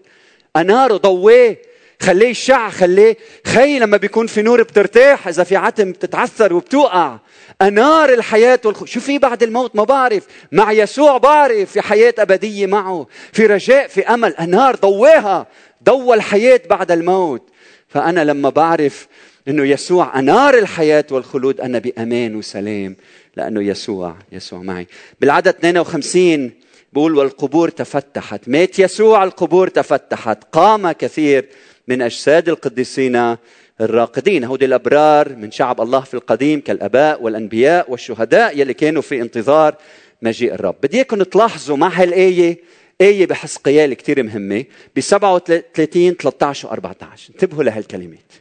أنار 0.56 0.96
ضويه 0.96 1.62
خليه 2.02 2.28
يشع 2.28 2.70
خليه. 2.70 3.16
خي 3.46 3.78
لما 3.78 3.96
بيكون 3.96 4.26
في 4.26 4.42
نور 4.42 4.62
بترتاح 4.62 5.28
إذا 5.28 5.44
في 5.44 5.56
عتم 5.56 5.92
بتتعثر 5.92 6.54
وبتوقع. 6.54 7.18
أنار 7.62 8.12
الحياة 8.12 8.60
والخ... 8.64 8.84
شو 8.84 9.00
في 9.00 9.18
بعد 9.18 9.42
الموت؟ 9.42 9.76
ما 9.76 9.84
بعرف. 9.84 10.26
مع 10.52 10.72
يسوع 10.72 11.18
بعرف. 11.18 11.72
في 11.72 11.80
حياة 11.80 12.14
أبدية 12.18 12.66
معه. 12.66 13.06
في 13.32 13.46
رجاء 13.46 13.88
في 13.88 14.08
أمل. 14.08 14.34
أنار 14.34 14.76
ضواها 14.76 15.46
ضوى 15.84 16.16
الحياة 16.16 16.60
بعد 16.70 16.92
الموت. 16.92 17.50
فأنا 17.88 18.24
لما 18.24 18.50
بعرف 18.50 19.08
إنه 19.48 19.64
يسوع 19.64 20.18
أنار 20.18 20.54
الحياة 20.58 21.04
والخلود 21.10 21.60
أنا 21.60 21.78
بأمان 21.78 22.36
وسلام. 22.36 22.96
لأنه 23.36 23.62
يسوع 23.62 24.16
يسوع 24.32 24.58
معي. 24.62 24.86
بالعدد 25.20 25.48
52 25.48 26.50
بقول 26.92 27.14
والقبور 27.14 27.68
تفتحت. 27.68 28.48
مات 28.48 28.78
يسوع 28.78 29.24
القبور 29.24 29.68
تفتحت. 29.68 30.44
قام 30.52 30.92
كثير 30.92 31.48
من 31.88 32.02
أجساد 32.02 32.48
القديسين 32.48 33.36
الراقدين. 33.80 34.44
هودي 34.44 34.64
الأبرار 34.64 35.36
من 35.36 35.50
شعب 35.50 35.80
الله 35.80 36.00
في 36.00 36.14
القديم 36.14 36.60
كالأباء 36.60 37.22
والأنبياء 37.22 37.90
والشهداء 37.90 38.58
يلي 38.58 38.74
كانوا 38.74 39.02
في 39.02 39.20
انتظار 39.20 39.74
مجيء 40.22 40.54
الرب. 40.54 40.74
بدي 40.82 40.96
إياكم 40.96 41.22
تلاحظوا 41.22 41.76
مع 41.76 41.88
هالآية 41.88 42.58
آية 43.00 43.26
بحسقيال 43.26 43.94
كثير 43.94 44.22
مهمة. 44.22 44.64
ب 44.96 45.00
37 45.00 46.14
13 46.14 46.68
و 46.68 46.70
14 46.70 47.30
انتبهوا 47.32 47.64
لهالكلمات. 47.64 48.32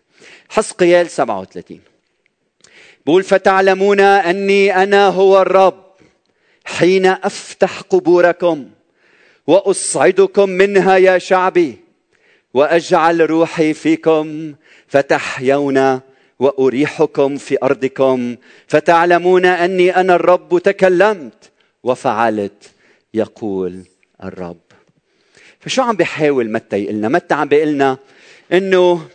حسقيال 0.49 1.09
37 1.09 1.79
بقول 3.05 3.23
فتعلمون 3.23 3.99
أني 3.99 4.83
أنا 4.83 5.07
هو 5.07 5.41
الرب. 5.41 5.88
حين 6.77 7.05
أفتح 7.05 7.81
قبوركم 7.81 8.69
وأصعدكم 9.47 10.49
منها 10.49 10.97
يا 10.97 11.17
شعبي 11.17 11.77
وأجعل 12.53 13.29
روحي 13.29 13.73
فيكم 13.73 14.55
فتحيون 14.87 15.99
وأريحكم 16.39 17.37
في 17.37 17.57
أرضكم 17.63 18.35
فتعلمون 18.67 19.45
أني 19.45 19.95
أنا 19.95 20.15
الرب 20.15 20.59
تكلمت 20.63 21.51
وفعلت 21.83 22.71
يقول 23.13 23.83
الرب. 24.23 24.57
فشو 25.59 25.81
عم 25.81 25.95
بيحاول 25.95 26.51
متى 26.51 26.77
يقلنا 26.83 27.09
متى 27.09 27.33
عم 27.33 27.47
بيقلنا 27.47 27.97
إنه 28.53 29.07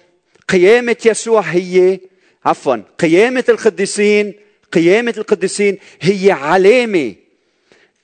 قيامة 0.48 0.96
يسوع 1.06 1.40
هي 1.40 2.00
عفوا 2.44 2.76
قيامة 2.98 3.44
القديسين 3.48 4.34
قيامة 4.72 5.14
القديسين 5.18 5.78
هي 6.00 6.30
علامة 6.32 7.14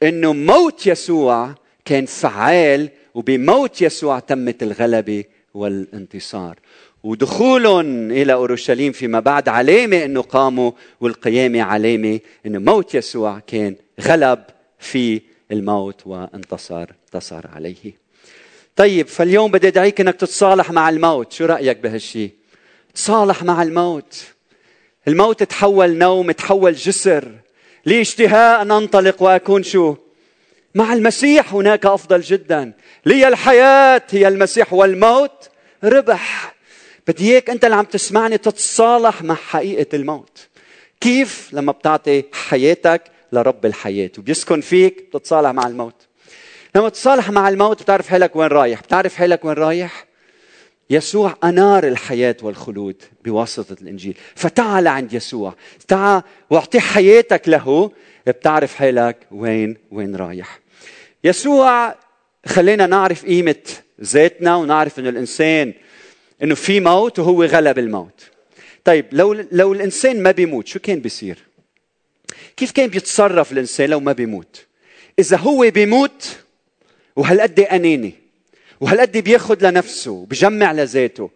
إنه 0.03 0.33
موت 0.33 0.87
يسوع 0.87 1.55
كان 1.85 2.07
فعال 2.07 2.89
وبموت 3.15 3.83
يسوع 3.83 4.19
تمت 4.19 4.63
الغلبة 4.63 5.25
والانتصار 5.55 6.59
ودخولهم 7.03 8.11
إلى 8.11 8.33
أورشليم 8.33 8.93
فيما 8.93 9.21
بعد 9.21 9.49
علامة 9.49 10.05
إنه 10.05 10.23
قاموا 10.23 10.73
والقيامة 11.01 11.63
علامة 11.63 12.21
إنه 12.47 12.59
موت 12.59 12.95
يسوع 12.95 13.39
كان 13.47 13.77
غلب 14.01 14.45
في 14.79 15.21
الموت 15.53 16.07
وانتصر 16.07 16.87
انتصر 17.07 17.47
عليه. 17.55 18.01
طيب 18.77 19.09
فاليوم 19.09 19.51
بدي 19.51 19.69
أدعيك 19.69 20.01
إنك 20.01 20.15
تتصالح 20.15 20.71
مع 20.71 20.89
الموت، 20.89 21.33
شو 21.33 21.45
رأيك 21.45 21.79
بهالشيء؟ 21.79 22.31
تصالح 22.95 23.43
مع 23.43 23.63
الموت. 23.63 24.25
الموت 25.09 25.43
تحول 25.43 25.99
نوم، 25.99 26.31
تحول 26.31 26.75
جسر. 26.75 27.33
لي 27.87 28.01
اشتهاء 28.01 28.63
أن 28.63 28.71
أنطلق 28.71 29.23
وأكون 29.23 29.63
شو؟ 29.63 29.97
مع 30.75 30.93
المسيح 30.93 31.55
هناك 31.55 31.87
أفضل 31.87 32.21
جدا. 32.21 32.73
لي 33.07 33.29
الحياة 33.29 34.03
هي 34.11 34.29
المسيح 34.29 34.73
والموت 34.73 35.49
ربح. 35.85 36.55
بدي 37.09 37.33
إياك 37.33 37.51
أنت 37.51 37.65
اللي 37.65 37.77
عم 37.77 37.85
تسمعني 37.85 38.39
تتصالح 38.39 39.23
مع 39.23 39.35
حقيقة 39.35 39.97
الموت. 39.97 40.49
كيف؟ 41.01 41.49
لما 41.53 41.73
بتعطي 41.73 42.25
حياتك 42.33 43.03
لرب 43.33 43.67
الحياة 43.67 44.11
وبيسكن 44.19 44.61
فيك 44.61 45.05
بتتصالح 45.15 45.51
مع 45.51 45.67
الموت 45.67 45.95
لما 46.75 46.89
تتصالح 46.89 47.31
مع 47.31 47.49
الموت 47.49 47.83
بتعرف 47.83 48.09
حالك 48.09 48.37
وين 48.37 48.49
رايح 48.49 48.81
بتعرف 48.81 49.15
حالك 49.15 49.45
وين 49.45 49.55
رايح 49.55 50.05
يسوع 50.91 51.37
أنار 51.45 51.87
الحياة 51.87 52.37
والخلود 52.43 53.03
بواسطة 53.25 53.77
الإنجيل. 53.83 54.17
فتعال 54.35 54.89
عند 54.89 55.13
يسوع. 55.13 55.55
تعال 55.89 56.23
وأعطي 56.51 56.81
حياتك 56.81 57.49
له. 57.49 57.93
بتعرف 58.27 58.75
حالك 58.75 59.17
وين 59.31 59.77
وين 59.91 60.17
رايح. 60.17 60.61
يسوع 61.25 61.95
خلينا 62.47 62.87
نعرف 62.87 63.25
قيمة 63.25 63.63
ذاتنا 64.03 64.57
ونعرف 64.57 64.99
إنه 64.99 65.09
الإنسان 65.09 65.73
إنه 66.43 66.55
في 66.55 66.81
موت 66.81 67.19
وهو 67.19 67.45
غلب 67.45 67.79
الموت. 67.79 68.31
طيب 68.85 69.07
لو 69.13 69.33
لو 69.53 69.73
الإنسان 69.73 70.23
ما 70.23 70.31
بيموت 70.31 70.67
شو 70.67 70.79
كان 70.79 71.01
بيصير؟ 71.01 71.39
كيف 72.57 72.71
كان 72.73 72.87
بيتصرف 72.87 73.53
الإنسان 73.53 73.91
لو 73.91 74.01
ما 74.01 74.13
بيموت؟ 74.13 74.67
إذا 75.19 75.37
هو 75.37 75.71
بيموت 75.71 76.37
وهالقد 77.17 77.61
أناني. 77.61 78.15
وهالقد 78.81 79.17
بياخذ 79.17 79.71
لنفسه 79.71 80.11
وبجمع 80.11 80.73
لذاته. 80.73 81.31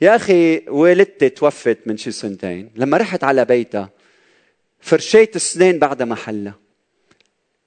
يا 0.00 0.16
أخي 0.16 0.62
والدتي 0.68 1.28
توفت 1.28 1.78
من 1.86 1.96
شي 1.96 2.10
سنتين. 2.10 2.70
لما 2.76 2.96
رحت 2.96 3.24
على 3.24 3.44
بيتها 3.44 3.90
فرشيت 4.80 5.36
السنين 5.36 5.78
بعدها 5.78 6.06
محلها. 6.06 6.54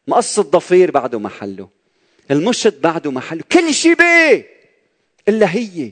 مقص 0.08 0.40
الضفير 0.40 0.92
بعده 0.92 1.20
محله. 1.20 1.70
المشط 2.32 2.74
بعده 2.84 3.12
محله. 3.12 3.44
كل 3.52 3.74
شيء 3.74 3.96
بيه 3.96 4.48
إلا 5.28 5.56
هي. 5.56 5.92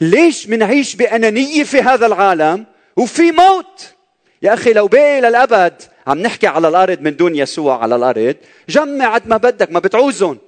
ليش 0.00 0.48
منعيش 0.48 0.96
بأنانية 0.96 1.64
في 1.64 1.80
هذا 1.80 2.06
العالم 2.06 2.66
وفي 2.96 3.32
موت؟ 3.32 3.94
يا 4.42 4.54
أخي 4.54 4.72
لو 4.72 4.86
باقي 4.88 5.20
للأبد 5.20 5.82
عم 6.06 6.18
نحكي 6.18 6.46
على 6.46 6.68
الأرض 6.68 7.00
من 7.00 7.16
دون 7.16 7.36
يسوع 7.36 7.82
على 7.82 7.96
الأرض 7.96 8.36
جمع 8.68 9.14
قد 9.14 9.28
ما 9.28 9.36
بدك 9.36 9.72
ما 9.72 9.78
بتعوزهم. 9.78 10.38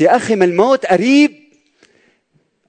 يا 0.00 0.16
أخي 0.16 0.36
ما 0.36 0.44
الموت 0.44 0.86
قريب؟ 0.86 1.44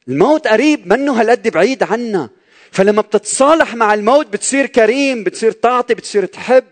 الموت 0.08 0.47
قريب 0.47 0.93
منه 0.93 1.21
هالقد 1.21 1.47
بعيد 1.47 1.84
عنا. 1.84 2.30
فلما 2.71 3.01
بتتصالح 3.01 3.75
مع 3.75 3.93
الموت 3.93 4.28
بتصير 4.28 4.65
كريم 4.65 5.23
بتصير 5.23 5.51
تعطي 5.51 5.93
بتصير 5.93 6.25
تحب 6.25 6.63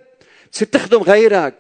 بتصير 0.47 0.67
تخدم 0.67 1.01
غيرك. 1.01 1.53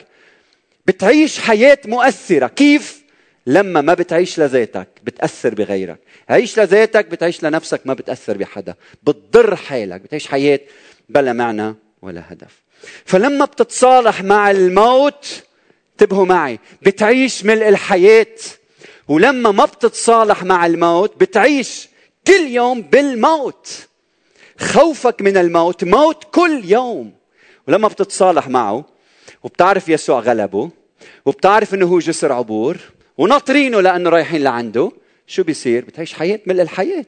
بتعيش 0.87 1.39
حياة 1.39 1.79
مؤثرة. 1.85 2.47
كيف؟ 2.47 3.03
لما 3.47 3.81
ما 3.81 3.93
بتعيش 3.93 4.39
لذاتك 4.39 4.87
بتأثر 5.03 5.53
بغيرك. 5.53 5.99
عيش 6.29 6.59
لذاتك 6.59 7.05
بتعيش 7.05 7.43
لنفسك 7.43 7.81
ما 7.85 7.93
بتأثر 7.93 8.37
بحدا. 8.37 8.75
بتضر 9.03 9.55
حالك 9.55 10.01
بتعيش 10.01 10.27
حياة 10.27 10.59
بلا 11.09 11.33
معنى 11.33 11.75
ولا 12.01 12.23
هدف. 12.29 12.63
فلما 13.05 13.45
بتتصالح 13.45 14.23
مع 14.23 14.51
الموت 14.51 15.43
انتبهوا 15.91 16.25
معي 16.25 16.59
بتعيش 16.81 17.45
ملء 17.45 17.67
الحياة 17.69 18.35
ولما 19.07 19.51
ما 19.51 19.65
بتتصالح 19.65 20.43
مع 20.43 20.65
الموت 20.65 21.13
بتعيش 21.19 21.89
كل 22.27 22.47
يوم 22.47 22.81
بالموت. 22.81 23.87
خوفك 24.59 25.21
من 25.21 25.37
الموت 25.37 25.83
موت 25.83 26.23
كل 26.31 26.61
يوم. 26.65 27.13
ولما 27.67 27.87
بتتصالح 27.87 28.47
معه 28.47 28.85
وبتعرف 29.43 29.89
يسوع 29.89 30.19
غلبه 30.19 30.69
وبتعرف 31.25 31.73
إنه 31.73 31.85
هو 31.87 31.99
جسر 31.99 32.31
عبور 32.31 32.77
وناطرينه 33.17 33.81
لأنه 33.81 34.09
رايحين 34.09 34.43
لعنده 34.43 34.91
شو 35.27 35.43
بيصير؟ 35.43 35.85
بتعيش 35.85 36.13
حياة 36.13 36.39
ملء 36.45 36.61
الحياة. 36.61 37.05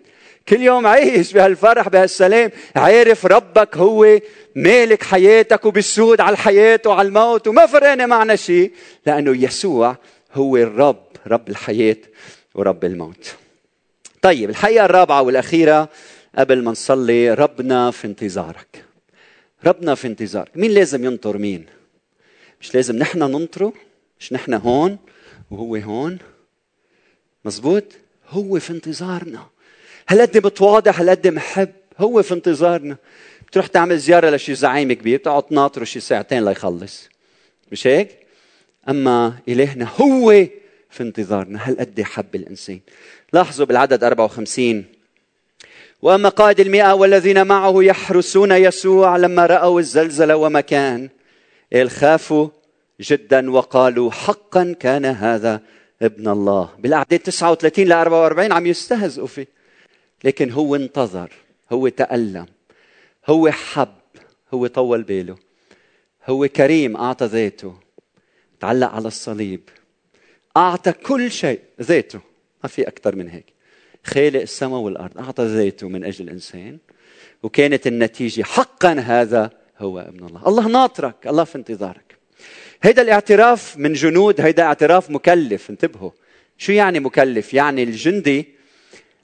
كل 0.50 0.62
يوم 0.62 0.88
عايش 0.88 1.34
بهالفرح 1.34 1.90
بهالسلام. 1.90 2.52
عارف 2.76 3.26
ربك 3.26 3.78
هو 3.78 4.20
مالك 4.56 5.04
حياتك 5.04 5.66
وبالسود 5.66 6.22
على 6.22 6.34
الحياة 6.34 6.80
وعلى 6.86 7.08
الموت 7.08 7.48
وما 7.48 7.66
فرقنا 7.66 8.06
معنا 8.06 8.36
شيء 8.36 8.72
لأنه 9.06 9.44
يسوع 9.44 9.96
هو 10.34 10.58
الرب 10.58 11.05
رب 11.28 11.50
الحياة 11.50 11.98
ورب 12.56 12.86
الموت. 12.86 13.36
طيب 14.22 14.50
الحقيقة 14.50 14.86
الرابعة 14.86 15.22
والأخيرة 15.22 15.90
قبل 16.38 16.64
ما 16.64 16.72
نصلي 16.72 17.34
ربنا 17.34 17.92
في 17.92 18.08
انتظارك. 18.08 18.86
ربنا 19.66 19.96
في 19.96 20.08
انتظارك. 20.08 20.58
مين 20.58 20.72
لازم 20.72 21.06
ينطر 21.06 21.38
مين؟ 21.38 21.66
مش 22.62 22.76
لازم 22.76 22.96
نحن 22.96 23.20
ننطره؟ 23.20 23.74
مش 24.20 24.34
نحن 24.34 24.54
هون 24.54 24.98
وهو 25.52 25.76
هون؟ 25.76 26.18
مزبوط 27.46 27.84
هو 28.30 28.60
في 28.60 28.74
انتظارنا. 28.74 29.46
هالقد 30.10 30.38
بتواضع 30.38 30.92
هالقد 30.92 31.28
محب 31.28 31.72
هو 31.98 32.24
في 32.24 32.34
انتظارنا. 32.34 32.98
بتروح 33.48 33.68
تعمل 33.68 33.98
زيارة 33.98 34.30
لشي 34.30 34.56
زعيم 34.56 34.94
كبير 34.94 35.18
بتقعد 35.18 35.44
تناطره 35.44 35.84
شي 35.84 36.00
ساعتين 36.00 36.46
ليخلص. 36.46 37.10
مش 37.72 37.88
هيك؟ 37.88 38.10
أما 38.90 39.40
إلهنا 39.48 39.90
هو 40.02 40.46
في 40.96 41.04
انتظارنا. 41.04 41.70
هالقد 41.70 42.02
حب 42.02 42.36
الإنسان؟ 42.36 42.80
لاحظوا 43.34 43.66
بالعدد 43.66 44.04
54 44.04 44.86
واما 46.02 46.30
قائد 46.30 46.60
المئة 46.60 46.94
والذين 46.94 47.48
معه 47.48 47.84
يحرسون 47.84 48.52
يسوع 48.52 49.18
لما 49.18 49.46
رأوا 49.46 49.80
الزلزله 49.80 50.36
وما 50.36 50.62
كان 50.62 51.10
خافوا 51.88 52.50
جدا 53.02 53.52
وقالوا 53.52 54.12
حقا 54.12 54.76
كان 54.80 55.06
هذا 55.06 55.62
ابن 56.02 56.28
الله. 56.28 56.70
بالأعداد 56.80 57.20
39 57.20 57.86
ل 57.86 57.92
44 57.92 58.52
عم 58.52 58.66
يستهزئوا 58.66 59.28
فيه. 59.28 59.48
لكن 60.24 60.52
هو 60.52 60.76
انتظر 60.76 61.32
هو 61.72 61.88
تألم 61.88 62.46
هو 63.28 63.52
حب 63.52 63.96
هو 64.54 64.68
طول 64.68 65.04
باله 65.04 65.36
هو 66.28 66.48
كريم 66.48 66.98
أعطى 66.98 67.26
ذاته 67.26 67.74
تعلق 68.60 68.88
على 68.88 69.08
الصليب. 69.08 69.70
أعطى 70.58 70.92
كل 70.92 71.32
شيء. 71.32 71.60
ذاته 71.82 72.20
ما 72.64 72.70
في 72.70 72.88
أكثر 72.88 73.16
من 73.16 73.30
هيك. 73.30 73.46
خالق 74.06 74.42
السماء 74.42 74.80
والأرض. 74.80 75.18
أعطى 75.18 75.46
ذاته 75.46 75.90
من 75.90 76.04
أجل 76.04 76.26
الإنسان. 76.26 76.78
وكانت 77.44 77.88
النتيجة 77.88 78.44
حقا 78.44 78.94
هذا 78.94 79.50
هو 79.80 80.00
ابن 80.00 80.26
الله. 80.26 80.48
الله 80.48 80.68
ناطرك. 80.68 81.28
الله 81.28 81.44
في 81.44 81.56
انتظارك. 81.56 82.18
هيدا 82.82 83.02
الاعتراف 83.02 83.78
من 83.78 83.94
جنود. 83.94 84.42
هيدا 84.42 84.64
اعتراف 84.64 85.10
مكلف. 85.10 85.70
انتبهوا. 85.70 86.12
شو 86.58 86.72
يعني 86.72 87.00
مكلف؟ 87.00 87.54
يعني 87.54 87.84
الجندي 87.84 88.56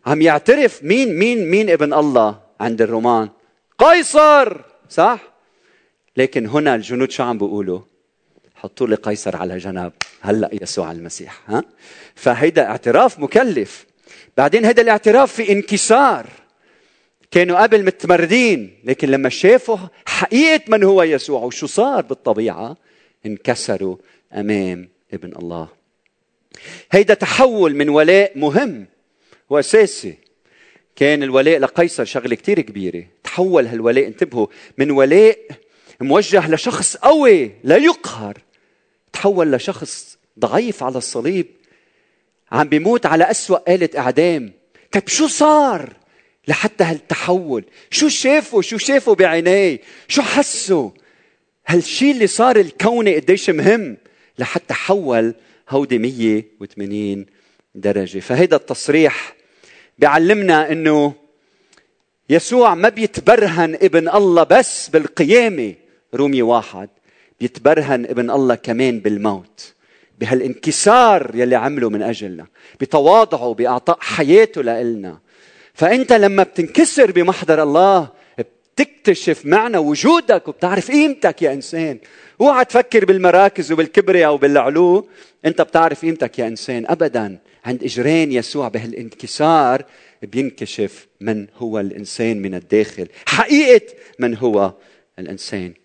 عم 0.05 0.21
يعترف 0.21 0.83
مين 0.83 1.19
مين 1.19 1.49
مين 1.49 1.69
ابن 1.69 1.93
الله 1.93 2.39
عند 2.59 2.81
الرومان؟ 2.81 3.29
قيصر! 3.77 4.61
صح؟ 4.89 5.33
لكن 6.17 6.47
هنا 6.47 6.75
الجنود 6.75 7.11
شو 7.11 7.23
عم 7.23 7.37
بيقولوا؟ 7.37 7.79
حطوا 8.61 8.87
لي 8.87 8.95
قيصر 8.95 9.35
على 9.35 9.57
جنب 9.57 9.91
هلا 10.21 10.49
يسوع 10.61 10.91
المسيح 10.91 11.41
ها؟ 11.47 11.63
فهيدا 12.15 12.65
اعتراف 12.65 13.19
مكلف. 13.19 13.85
بعدين 14.37 14.65
هيدا 14.65 14.81
الاعتراف 14.81 15.33
في 15.33 15.51
انكسار. 15.51 16.25
كانوا 17.31 17.63
قبل 17.63 17.85
متمردين 17.85 18.79
لكن 18.83 19.09
لما 19.09 19.29
شافوا 19.29 19.77
حقيقة 20.05 20.63
من 20.67 20.83
هو 20.83 21.03
يسوع 21.03 21.41
وشو 21.41 21.67
صار 21.67 22.01
بالطبيعة 22.01 22.77
انكسروا 23.25 23.97
أمام 24.33 24.89
ابن 25.13 25.35
الله. 25.35 25.67
هيدا 26.91 27.13
تحول 27.13 27.75
من 27.75 27.89
ولاء 27.89 28.31
مهم 28.35 28.85
وأساسي. 29.49 30.17
كان 30.95 31.23
الولاء 31.23 31.59
لقيصر 31.59 32.05
شغلة 32.05 32.35
كتير 32.35 32.61
كبيرة. 32.61 33.03
تحول 33.23 33.67
هالولاء 33.67 34.07
انتبهوا 34.07 34.47
من 34.77 34.91
ولاء 34.91 35.37
موجه 36.01 36.51
لشخص 36.51 36.97
قوي 36.97 37.51
لا 37.63 37.77
يقهر. 37.77 38.37
تحول 39.13 39.51
لشخص 39.51 40.17
ضعيف 40.39 40.83
على 40.83 40.97
الصليب 40.97 41.47
عم 42.51 42.69
بيموت 42.69 43.05
على 43.05 43.31
أسوأ 43.31 43.73
آلة 43.75 43.89
إعدام. 43.97 44.53
طيب 44.91 45.07
شو 45.07 45.27
صار 45.27 45.93
لحتى 46.47 46.83
هالتحول؟ 46.83 47.65
شو 47.89 48.07
شافوا؟ 48.07 48.61
شو 48.61 48.77
شافوا 48.77 49.15
بعينيه؟ 49.15 49.81
شو 50.07 50.21
حسوا؟ 50.21 50.89
هالشي 51.67 52.11
اللي 52.11 52.27
صار 52.27 52.55
الكوني 52.55 53.15
قديش 53.15 53.49
مهم 53.49 53.97
لحتى 54.39 54.73
حول 54.73 55.33
هودي 55.69 55.97
180 55.97 57.25
درجة. 57.75 58.19
فهيدا 58.19 58.55
التصريح 58.55 59.35
بيعلمنا 59.99 60.71
إنه 60.71 61.13
يسوع 62.29 62.75
ما 62.75 62.89
بيتبرهن 62.89 63.75
ابن 63.75 64.09
الله 64.09 64.43
بس 64.43 64.89
بالقيامة. 64.89 65.75
رومي 66.15 66.41
واحد. 66.41 66.89
بيتبرهن 67.41 68.05
ابن 68.05 68.31
الله 68.31 68.55
كمان 68.55 68.99
بالموت 68.99 69.73
بهالانكسار 70.19 71.31
يلي 71.33 71.55
عمله 71.55 71.89
من 71.89 72.01
أجلنا 72.01 72.47
بتواضعه 72.79 73.53
بإعطاء 73.53 73.97
حياته 74.01 74.61
لإلنا. 74.63 75.19
فأنت 75.73 76.13
لما 76.13 76.43
بتنكسر 76.43 77.11
بمحضر 77.11 77.63
الله 77.63 78.09
بتكتشف 78.37 79.45
معنى 79.45 79.77
وجودك 79.77 80.47
وبتعرف 80.47 80.91
قيمتك 80.91 81.41
يا 81.41 81.53
إنسان. 81.53 81.99
اوعى 82.41 82.65
تفكر 82.65 83.05
بالمراكز 83.05 83.71
وبالكبرياء 83.71 84.33
وبالعلو 84.33 85.07
أنت 85.45 85.61
بتعرف 85.61 86.01
قيمتك 86.01 86.39
يا 86.39 86.47
إنسان. 86.47 86.85
ابدا 86.87 87.37
عند 87.65 87.83
إجرين 87.83 88.31
يسوع 88.31 88.67
بهالانكسار 88.67 89.85
بينكشف 90.23 91.07
من 91.21 91.47
هو 91.57 91.79
الإنسان 91.79 92.41
من 92.41 92.55
الداخل 92.55 93.07
حقيقة 93.25 93.93
من 94.19 94.37
هو 94.37 94.73
الإنسان. 95.19 95.80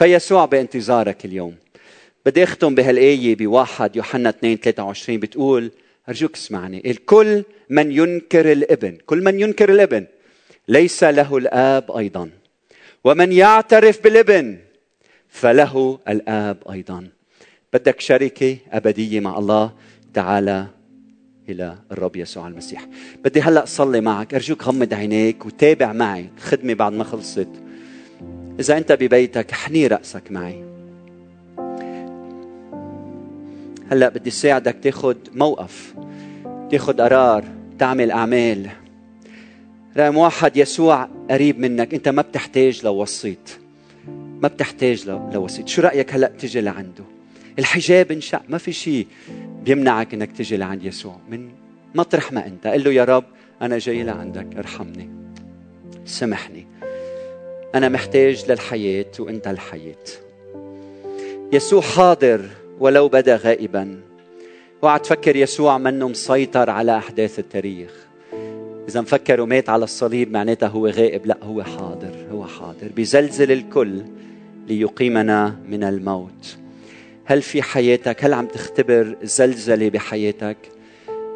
فيسوع 0.00 0.44
بانتظارك 0.44 1.24
اليوم. 1.24 1.54
بدي 2.26 2.44
أختم 2.44 2.74
بهالآية 2.74 3.36
بواحد 3.36 3.96
يوحنا 3.96 4.28
2 4.28 4.56
23 4.56 5.20
بتقول 5.20 5.70
أرجوك 6.08 6.34
اسمعني 6.34 6.90
الكل 6.90 7.44
من 7.70 7.92
ينكر 7.92 8.52
الإبن 8.52 8.98
كل 9.06 9.24
من 9.24 9.40
ينكر 9.40 9.72
الإبن 9.72 10.06
ليس 10.68 11.04
له 11.04 11.36
الآب 11.36 11.90
أيضا. 11.90 12.30
ومن 13.04 13.32
يعترف 13.32 14.04
بالإبن 14.04 14.58
فله 15.28 15.98
الآب 16.08 16.56
أيضا. 16.70 17.08
بدك 17.72 18.00
شركة 18.00 18.56
أبدية 18.72 19.20
مع 19.20 19.38
الله 19.38 19.72
تعالى 20.14 20.66
إلى 21.48 21.78
الرب 21.92 22.16
يسوع 22.16 22.48
المسيح. 22.48 22.86
بدي 23.24 23.40
هلأ 23.40 23.62
اصلي 23.62 24.00
معك 24.00 24.34
أرجوك 24.34 24.64
غمض 24.64 24.94
عينيك 24.94 25.46
وتابع 25.46 25.92
معي 25.92 26.30
الخدمه 26.36 26.74
بعد 26.74 26.92
ما 26.92 27.04
خلصت. 27.04 27.48
إذا 28.60 28.78
أنت 28.78 28.92
ببيتك 28.92 29.50
حني 29.50 29.86
رأسك 29.86 30.22
معي. 30.30 30.64
هلأ 33.90 34.08
بدي 34.08 34.30
ساعدك 34.30 34.76
تاخذ 34.82 35.16
موقف 35.34 35.94
تاخذ 36.70 37.00
قرار 37.00 37.44
تعمل 37.78 38.10
أعمال. 38.10 38.68
رقم 39.96 40.16
واحد 40.16 40.56
يسوع 40.56 41.08
قريب 41.30 41.58
منك. 41.58 41.94
أنت 41.94 42.08
ما 42.08 42.22
بتحتاج 42.22 42.84
لوسيط 42.84 43.38
ما 44.42 44.48
بتحتاج 44.48 45.08
لوسيط 45.08 45.68
شو 45.68 45.82
رأيك 45.82 46.14
هلأ 46.14 46.32
تجي 46.38 46.60
لعنده؟ 46.60 47.04
الحجاب 47.58 48.12
انشق. 48.12 48.42
ما 48.48 48.58
في 48.58 48.72
شيء 48.72 49.06
بيمنعك 49.64 50.14
إنك 50.14 50.32
تجي 50.32 50.56
لعند 50.56 50.84
يسوع. 50.84 51.16
من 51.30 51.48
مطرح 51.94 52.32
ما 52.32 52.46
أنت. 52.46 52.66
قل 52.66 52.84
له 52.84 52.92
يا 52.92 53.04
رب 53.04 53.24
أنا 53.62 53.78
جاي 53.78 54.02
لعندك 54.02 54.56
ارحمني. 54.56 55.10
سامحني. 56.04 56.66
أنا 57.74 57.88
محتاج 57.88 58.50
للحياة 58.50 59.10
وأنت 59.18 59.48
الحياة. 59.48 60.04
يسوع 61.52 61.80
حاضر 61.80 62.40
ولو 62.80 63.08
بدا 63.08 63.36
غائبا. 63.36 64.00
اوعى 64.82 64.98
تفكر 64.98 65.36
يسوع 65.36 65.78
منه 65.78 66.08
مسيطر 66.08 66.70
على 66.70 66.96
أحداث 66.96 67.38
التاريخ. 67.38 67.90
إذا 68.88 69.00
مفكر 69.00 69.40
ومات 69.40 69.68
على 69.68 69.84
الصليب 69.84 70.32
معناتها 70.32 70.68
هو 70.68 70.86
غائب. 70.86 71.26
لا 71.26 71.38
هو 71.42 71.62
حاضر 71.62 72.26
هو 72.32 72.44
حاضر. 72.44 72.88
بيزلزل 72.96 73.52
الكل 73.52 74.02
ليقيمنا 74.68 75.56
من 75.68 75.84
الموت. 75.84 76.56
هل 77.24 77.42
في 77.42 77.62
حياتك 77.62 78.24
هل 78.24 78.32
عم 78.32 78.46
تختبر 78.46 79.16
زلزلة 79.22 79.88
بحياتك؟ 79.88 80.56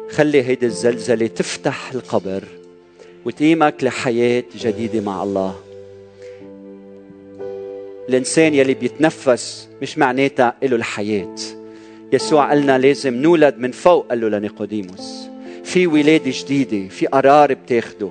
خلي 0.09 0.43
هيدي 0.43 0.65
الزلزلة 0.65 1.27
تفتح 1.27 1.91
القبر 1.91 2.43
وتقيمك 3.25 3.83
لحياة 3.83 4.43
جديدة 4.55 5.01
مع 5.01 5.23
الله. 5.23 5.64
الإنسان 8.09 8.53
يلي 8.53 8.73
بيتنفس 8.73 9.69
مش 9.81 9.97
معناتها 9.97 10.55
له 10.63 10.75
الحياة. 10.75 11.35
يسوع 12.13 12.49
قالنا 12.49 12.77
لازم 12.77 13.13
نولد 13.13 13.57
من 13.57 13.71
فوق 13.71 14.07
قال 14.07 14.21
له 14.21 14.29
لنيقوديموس. 14.29 15.27
في 15.63 15.87
ولادة 15.87 16.23
جديدة 16.25 16.89
في 16.89 17.07
قرار 17.07 17.53
بتاخده. 17.53 18.09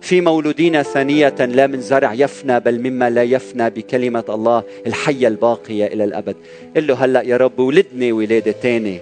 في 0.00 0.20
مولودين 0.20 0.82
ثانية 0.82 1.34
لا 1.38 1.66
من 1.66 1.80
زرع 1.80 2.14
يفنى 2.14 2.60
بل 2.60 2.90
مما 2.90 3.10
لا 3.10 3.22
يفنى 3.22 3.70
بكلمة 3.70 4.24
الله 4.28 4.62
الحية 4.86 5.28
الباقية 5.28 5.86
إلى 5.86 6.04
الأبد. 6.04 6.36
قل 6.76 6.86
له 6.86 6.94
هلأ 6.94 7.22
يا 7.22 7.36
رب 7.36 7.58
ولدني 7.58 8.12
ولادة 8.12 8.52
تاني 8.52 9.00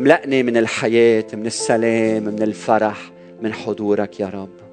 ملأني 0.00 0.42
من 0.42 0.56
الحياة 0.56 1.26
من 1.32 1.46
السلام 1.46 2.24
من 2.24 2.42
الفرح 2.42 3.10
من 3.42 3.52
حضورك 3.52 4.20
يا 4.20 4.26
رب. 4.26 4.65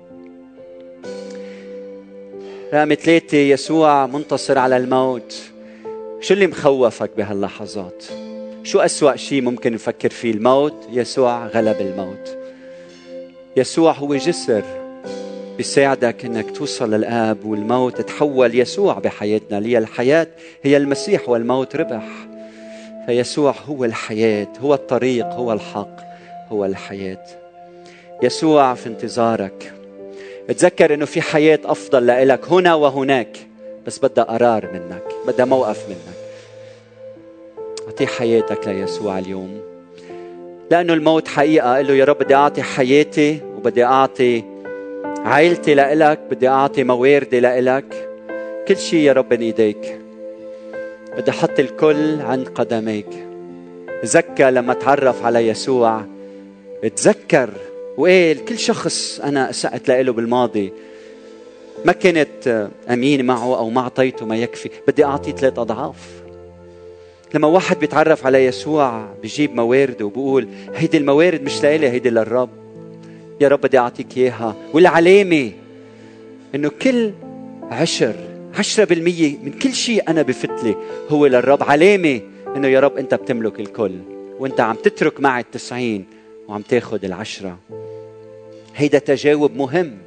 رقم 2.73 2.93
ثلاثة 2.93 3.37
يسوع 3.37 4.05
منتصر 4.05 4.57
على 4.57 4.77
الموت. 4.77 5.35
شو 6.21 6.33
اللي 6.33 6.47
مخوفك 6.47 7.11
بهاللحظات؟ 7.17 8.03
شو 8.63 8.79
أسوأ 8.79 9.15
شيء 9.15 9.41
ممكن 9.41 9.73
نفكر 9.73 10.09
فيه؟ 10.09 10.31
الموت؟ 10.31 10.87
يسوع 10.91 11.47
غلب 11.47 11.81
الموت. 11.81 12.37
يسوع 13.57 13.91
هو 13.91 14.15
جسر 14.15 14.63
بيساعدك 15.57 16.25
إنك 16.25 16.57
توصل 16.57 16.93
للآب 16.93 17.45
والموت 17.45 18.01
تحول 18.01 18.59
يسوع 18.59 18.93
بحياتنا. 18.93 19.59
لي 19.59 19.77
الحياة 19.77 20.27
هي 20.63 20.77
المسيح 20.77 21.29
والموت 21.29 21.75
ربح. 21.75 22.07
فيسوع 23.05 23.55
هو 23.65 23.85
الحياة 23.85 24.47
هو 24.61 24.73
الطريق 24.73 25.25
هو 25.25 25.53
الحق 25.53 25.95
هو 26.51 26.65
الحياة. 26.65 27.25
يسوع 28.23 28.73
في 28.73 28.87
انتظارك. 28.87 29.73
تذكر 30.47 30.93
إنه 30.93 31.05
في 31.05 31.21
حياة 31.21 31.59
أفضل 31.65 32.27
لك 32.27 32.45
هنا 32.51 32.73
وهناك. 32.73 33.37
بس 33.87 33.99
بدها 33.99 34.23
قرار 34.23 34.69
منك 34.73 35.03
بدها 35.27 35.45
موقف 35.45 35.89
منك. 35.89 36.23
أعطي 37.87 38.07
حياتك 38.07 38.67
ليسوع 38.67 39.19
اليوم. 39.19 39.61
لأنه 40.71 40.93
الموت 40.93 41.27
حقيقة 41.27 41.77
قل 41.77 41.87
له 41.87 41.93
يا 41.93 42.05
رب 42.05 42.17
بدي 42.17 42.35
أعطي 42.35 42.63
حياتي 42.63 43.39
وبدي 43.57 43.83
أعطي 43.83 44.43
عائلتي 45.25 45.73
لإلك 45.73 46.19
بدي 46.31 46.47
أعطي 46.47 46.83
مواردي 46.83 47.39
لإلك. 47.39 48.09
كل 48.67 48.77
شيء 48.77 48.99
يا 48.99 49.13
رب 49.13 49.29
بين 49.29 49.41
إيديك. 49.41 49.99
بدي 51.17 51.31
أحط 51.31 51.59
الكل 51.59 52.21
عند 52.21 52.47
قدميك. 52.47 53.07
زكى 54.03 54.51
لما 54.51 54.73
تعرف 54.73 55.25
على 55.25 55.47
يسوع 55.47 56.01
تذكر 56.95 57.49
وقال 57.97 58.45
كل 58.45 58.59
شخص 58.59 59.19
أنا 59.19 59.51
سأت 59.51 59.89
له 59.89 60.13
بالماضي 60.13 60.73
ما 61.85 61.91
كنت 61.91 62.69
أمين 62.89 63.25
معه 63.25 63.57
أو 63.57 63.69
ما 63.69 63.81
أعطيته 63.81 64.25
ما 64.25 64.37
يكفي 64.37 64.69
بدي 64.87 65.05
أعطيه 65.05 65.31
ثلاث 65.31 65.59
أضعاف. 65.59 66.23
لما 67.35 67.47
واحد 67.47 67.79
بيتعرف 67.79 68.25
على 68.25 68.45
يسوع 68.45 69.05
بيجيب 69.21 69.55
موارده 69.55 70.05
وبقول 70.05 70.47
هيدي 70.75 70.97
الموارد 70.97 71.43
مش 71.43 71.63
لإلي 71.63 71.89
هيدي 71.89 72.09
للرب. 72.09 72.49
يا 73.41 73.47
رب 73.47 73.61
بدي 73.61 73.77
أعطيك 73.77 74.17
إياها. 74.17 74.55
والعلامة 74.73 75.51
إنه 76.55 76.71
كل 76.81 77.11
عشر 77.71 78.15
عشرة 78.57 78.83
بالمية 78.83 79.37
من 79.43 79.51
كل 79.51 79.73
شيء 79.73 80.03
أنا 80.09 80.21
بفتلي 80.21 80.75
هو 81.09 81.25
للرب. 81.25 81.63
علامة 81.63 82.21
إنه 82.55 82.67
يا 82.67 82.79
رب 82.79 82.97
أنت 82.97 83.13
بتملك 83.13 83.59
الكل 83.59 83.95
وأنت 84.39 84.59
عم 84.59 84.75
تترك 84.75 85.19
معي 85.19 85.41
التسعين. 85.41 86.05
وعم 86.47 86.61
تاخد 86.61 87.05
العشرة. 87.05 87.57
هيدا 88.75 88.99
تجاوب 88.99 89.55
مهم. 89.55 89.97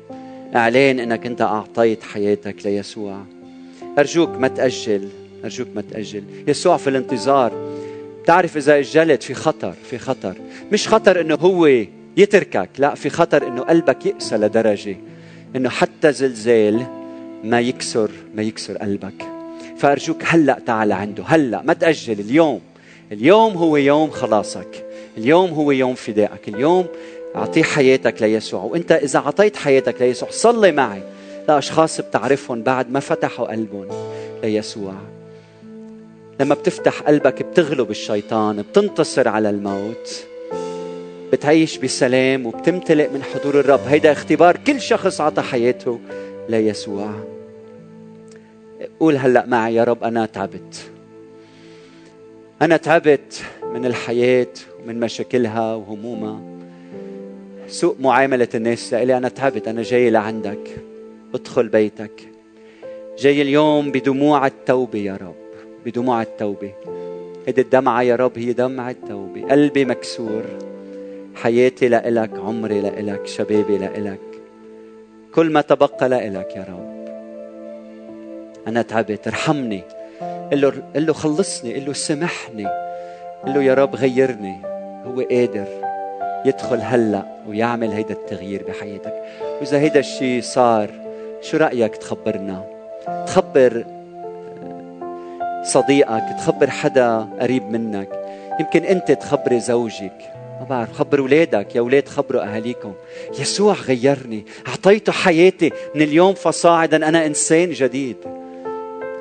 إعلان 0.56 1.00
إنك 1.00 1.26
أنت 1.26 1.40
أعطيت 1.40 2.02
حياتك 2.02 2.66
ليسوع. 2.66 3.22
أرجوك 3.98 4.28
ما 4.28 4.48
تأجل. 4.48 5.08
أرجوك 5.44 5.68
ما 5.74 5.82
تأجل. 5.90 6.22
يسوع 6.48 6.76
في 6.76 6.90
الانتظار. 6.90 7.52
بتعرف 8.22 8.56
إذا 8.56 8.78
أجلت 8.78 9.22
في 9.22 9.34
خطر 9.34 9.74
في 9.90 9.98
خطر. 9.98 10.34
مش 10.72 10.88
خطر 10.88 11.20
إنه 11.20 11.34
هو 11.34 11.66
يتركك. 12.16 12.70
لا 12.78 12.94
في 12.94 13.10
خطر 13.10 13.48
إنه 13.48 13.62
قلبك 13.62 14.06
يقسى 14.06 14.36
لدرجة 14.36 14.96
إنه 15.56 15.68
حتى 15.68 16.12
زلزال 16.12 16.86
ما 17.44 17.60
يكسر 17.60 18.10
ما 18.34 18.42
يكسر 18.42 18.76
قلبك. 18.76 19.28
فأرجوك 19.76 20.22
هلأ 20.24 20.58
تعال 20.66 20.92
عنده. 20.92 21.24
هلأ 21.26 21.62
ما 21.62 21.72
تأجل. 21.72 22.20
اليوم. 22.20 22.60
اليوم 23.12 23.52
هو 23.52 23.76
يوم 23.76 24.10
خلاصك. 24.10 24.85
اليوم 25.16 25.50
هو 25.50 25.70
يوم 25.70 25.94
فدائك. 25.94 26.48
اليوم 26.48 26.86
أعطيه 27.36 27.62
حياتك 27.62 28.22
ليسوع. 28.22 28.62
وأنت 28.62 28.92
إذا 28.92 29.18
أعطيت 29.18 29.56
حياتك 29.56 30.02
ليسوع 30.02 30.28
صلي 30.30 30.72
معي. 30.72 31.02
لأشخاص 31.48 32.00
بتعرفهم 32.00 32.62
بعد 32.62 32.90
ما 32.90 33.00
فتحوا 33.00 33.46
قلبهم 33.46 33.86
ليسوع. 34.42 34.94
لما 36.40 36.54
بتفتح 36.54 37.00
قلبك 37.00 37.42
بتغلب 37.42 37.90
الشيطان 37.90 38.62
بتنتصر 38.62 39.28
على 39.28 39.50
الموت. 39.50 40.26
بتعيش 41.32 41.78
بسلام 41.78 42.46
وبتمتلئ 42.46 43.08
من 43.08 43.22
حضور 43.22 43.60
الرب. 43.60 43.80
هيدا 43.88 44.12
اختبار 44.12 44.56
كل 44.66 44.80
شخص 44.80 45.20
عطى 45.20 45.42
حياته 45.42 46.00
ليسوع. 46.48 47.10
قول 49.00 49.16
هلأ 49.16 49.46
معي 49.46 49.74
يا 49.74 49.84
رب 49.84 50.04
أنا 50.04 50.26
تعبت. 50.26 50.90
أنا 52.62 52.76
تعبت 52.76 53.42
من 53.74 53.86
الحياة 53.86 54.46
ومن 54.86 55.00
مشاكلها 55.00 55.74
وهمومها. 55.74 56.40
سوء 57.68 57.96
معاملة 58.00 58.48
الناس 58.54 58.92
لإلي 58.92 59.16
أنا 59.16 59.28
تعبت 59.28 59.68
أنا 59.68 59.82
جاي 59.82 60.10
لعندك. 60.10 60.76
ادخل 61.34 61.68
بيتك. 61.68 62.28
جاي 63.18 63.42
اليوم 63.42 63.90
بدموع 63.90 64.46
التوبة 64.46 64.98
يا 64.98 65.16
رب 65.16 65.34
بدموع 65.86 66.22
التوبة. 66.22 66.72
هيدي 67.46 67.60
الدمعة 67.60 68.02
يا 68.02 68.16
رب 68.16 68.38
هي 68.38 68.52
دمعه 68.52 68.90
التوبة. 68.90 69.42
قلبي 69.50 69.84
مكسور. 69.84 70.42
حياتي 71.34 71.88
لإلك 71.88 72.30
عمري 72.38 72.80
لإلك 72.80 73.26
شبابي 73.26 73.78
لإلك. 73.78 74.20
كل 75.34 75.52
ما 75.52 75.60
تبقى 75.60 76.08
لإلك 76.08 76.56
يا 76.56 76.66
رب. 76.68 77.06
أنا 78.68 78.82
تعبت 78.82 79.26
ارحمني. 79.26 79.82
قل 80.52 80.82
له 80.96 81.12
خلصني 81.12 81.74
قل 81.74 81.86
له 81.86 81.92
سامحني. 81.92 82.66
قل 83.44 83.54
له 83.54 83.62
يا 83.62 83.74
رب 83.74 83.96
غيرني. 83.96 84.75
هو 85.06 85.20
قادر 85.20 85.66
يدخل 86.44 86.80
هلا 86.80 87.22
ويعمل 87.48 87.90
هيدا 87.90 88.14
التغيير 88.14 88.64
بحياتك. 88.68 89.14
وإذا 89.60 89.78
هيدا 89.78 90.00
الشيء 90.00 90.42
صار 90.42 90.90
شو 91.40 91.56
رأيك 91.56 91.96
تخبرنا؟ 91.96 92.64
تخبر 93.26 93.84
صديقك 95.64 96.24
تخبر 96.38 96.70
حدا 96.70 97.28
قريب 97.40 97.70
منك. 97.70 98.08
يمكن 98.60 98.84
أنت 98.84 99.12
تخبري 99.12 99.60
زوجك. 99.60 100.18
ما 100.60 100.66
بعرف 100.70 100.92
خبر 100.92 101.18
اولادك 101.18 101.74
يا 101.74 101.80
أولاد 101.80 102.08
خبروا 102.08 102.42
أهاليكم. 102.42 102.92
يسوع 103.38 103.74
غيرني. 103.74 104.44
أعطيته 104.68 105.12
حياتي 105.12 105.70
من 105.94 106.02
اليوم 106.02 106.34
فصاعدا. 106.34 107.08
أنا 107.08 107.26
إنسان 107.26 107.70
جديد. 107.70 108.16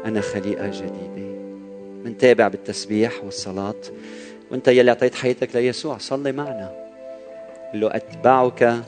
أنا 0.06 0.22
خليقة 0.22 0.68
جديدة. 0.68 1.36
منتابع 2.06 2.48
بالتسبيح 2.48 3.24
والصلاة. 3.24 3.82
وانت 4.52 4.68
يلي 4.68 4.92
اعطيت 4.92 5.16
حياتك 5.16 5.56
ليسوع 5.56 5.98
صلي 5.98 6.32
معنا. 6.32 6.72
قل 7.74 7.80
له 7.80 7.96
أتبعك 7.96 8.84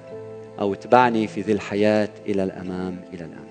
أو 0.60 0.74
اتبعني 0.74 1.28
في 1.28 1.41
ذي 1.41 1.52
الحياة 1.52 2.10
إلى 2.26 2.43
الأمام 2.43 2.98
إلى 3.13 3.26
الامام 3.26 3.47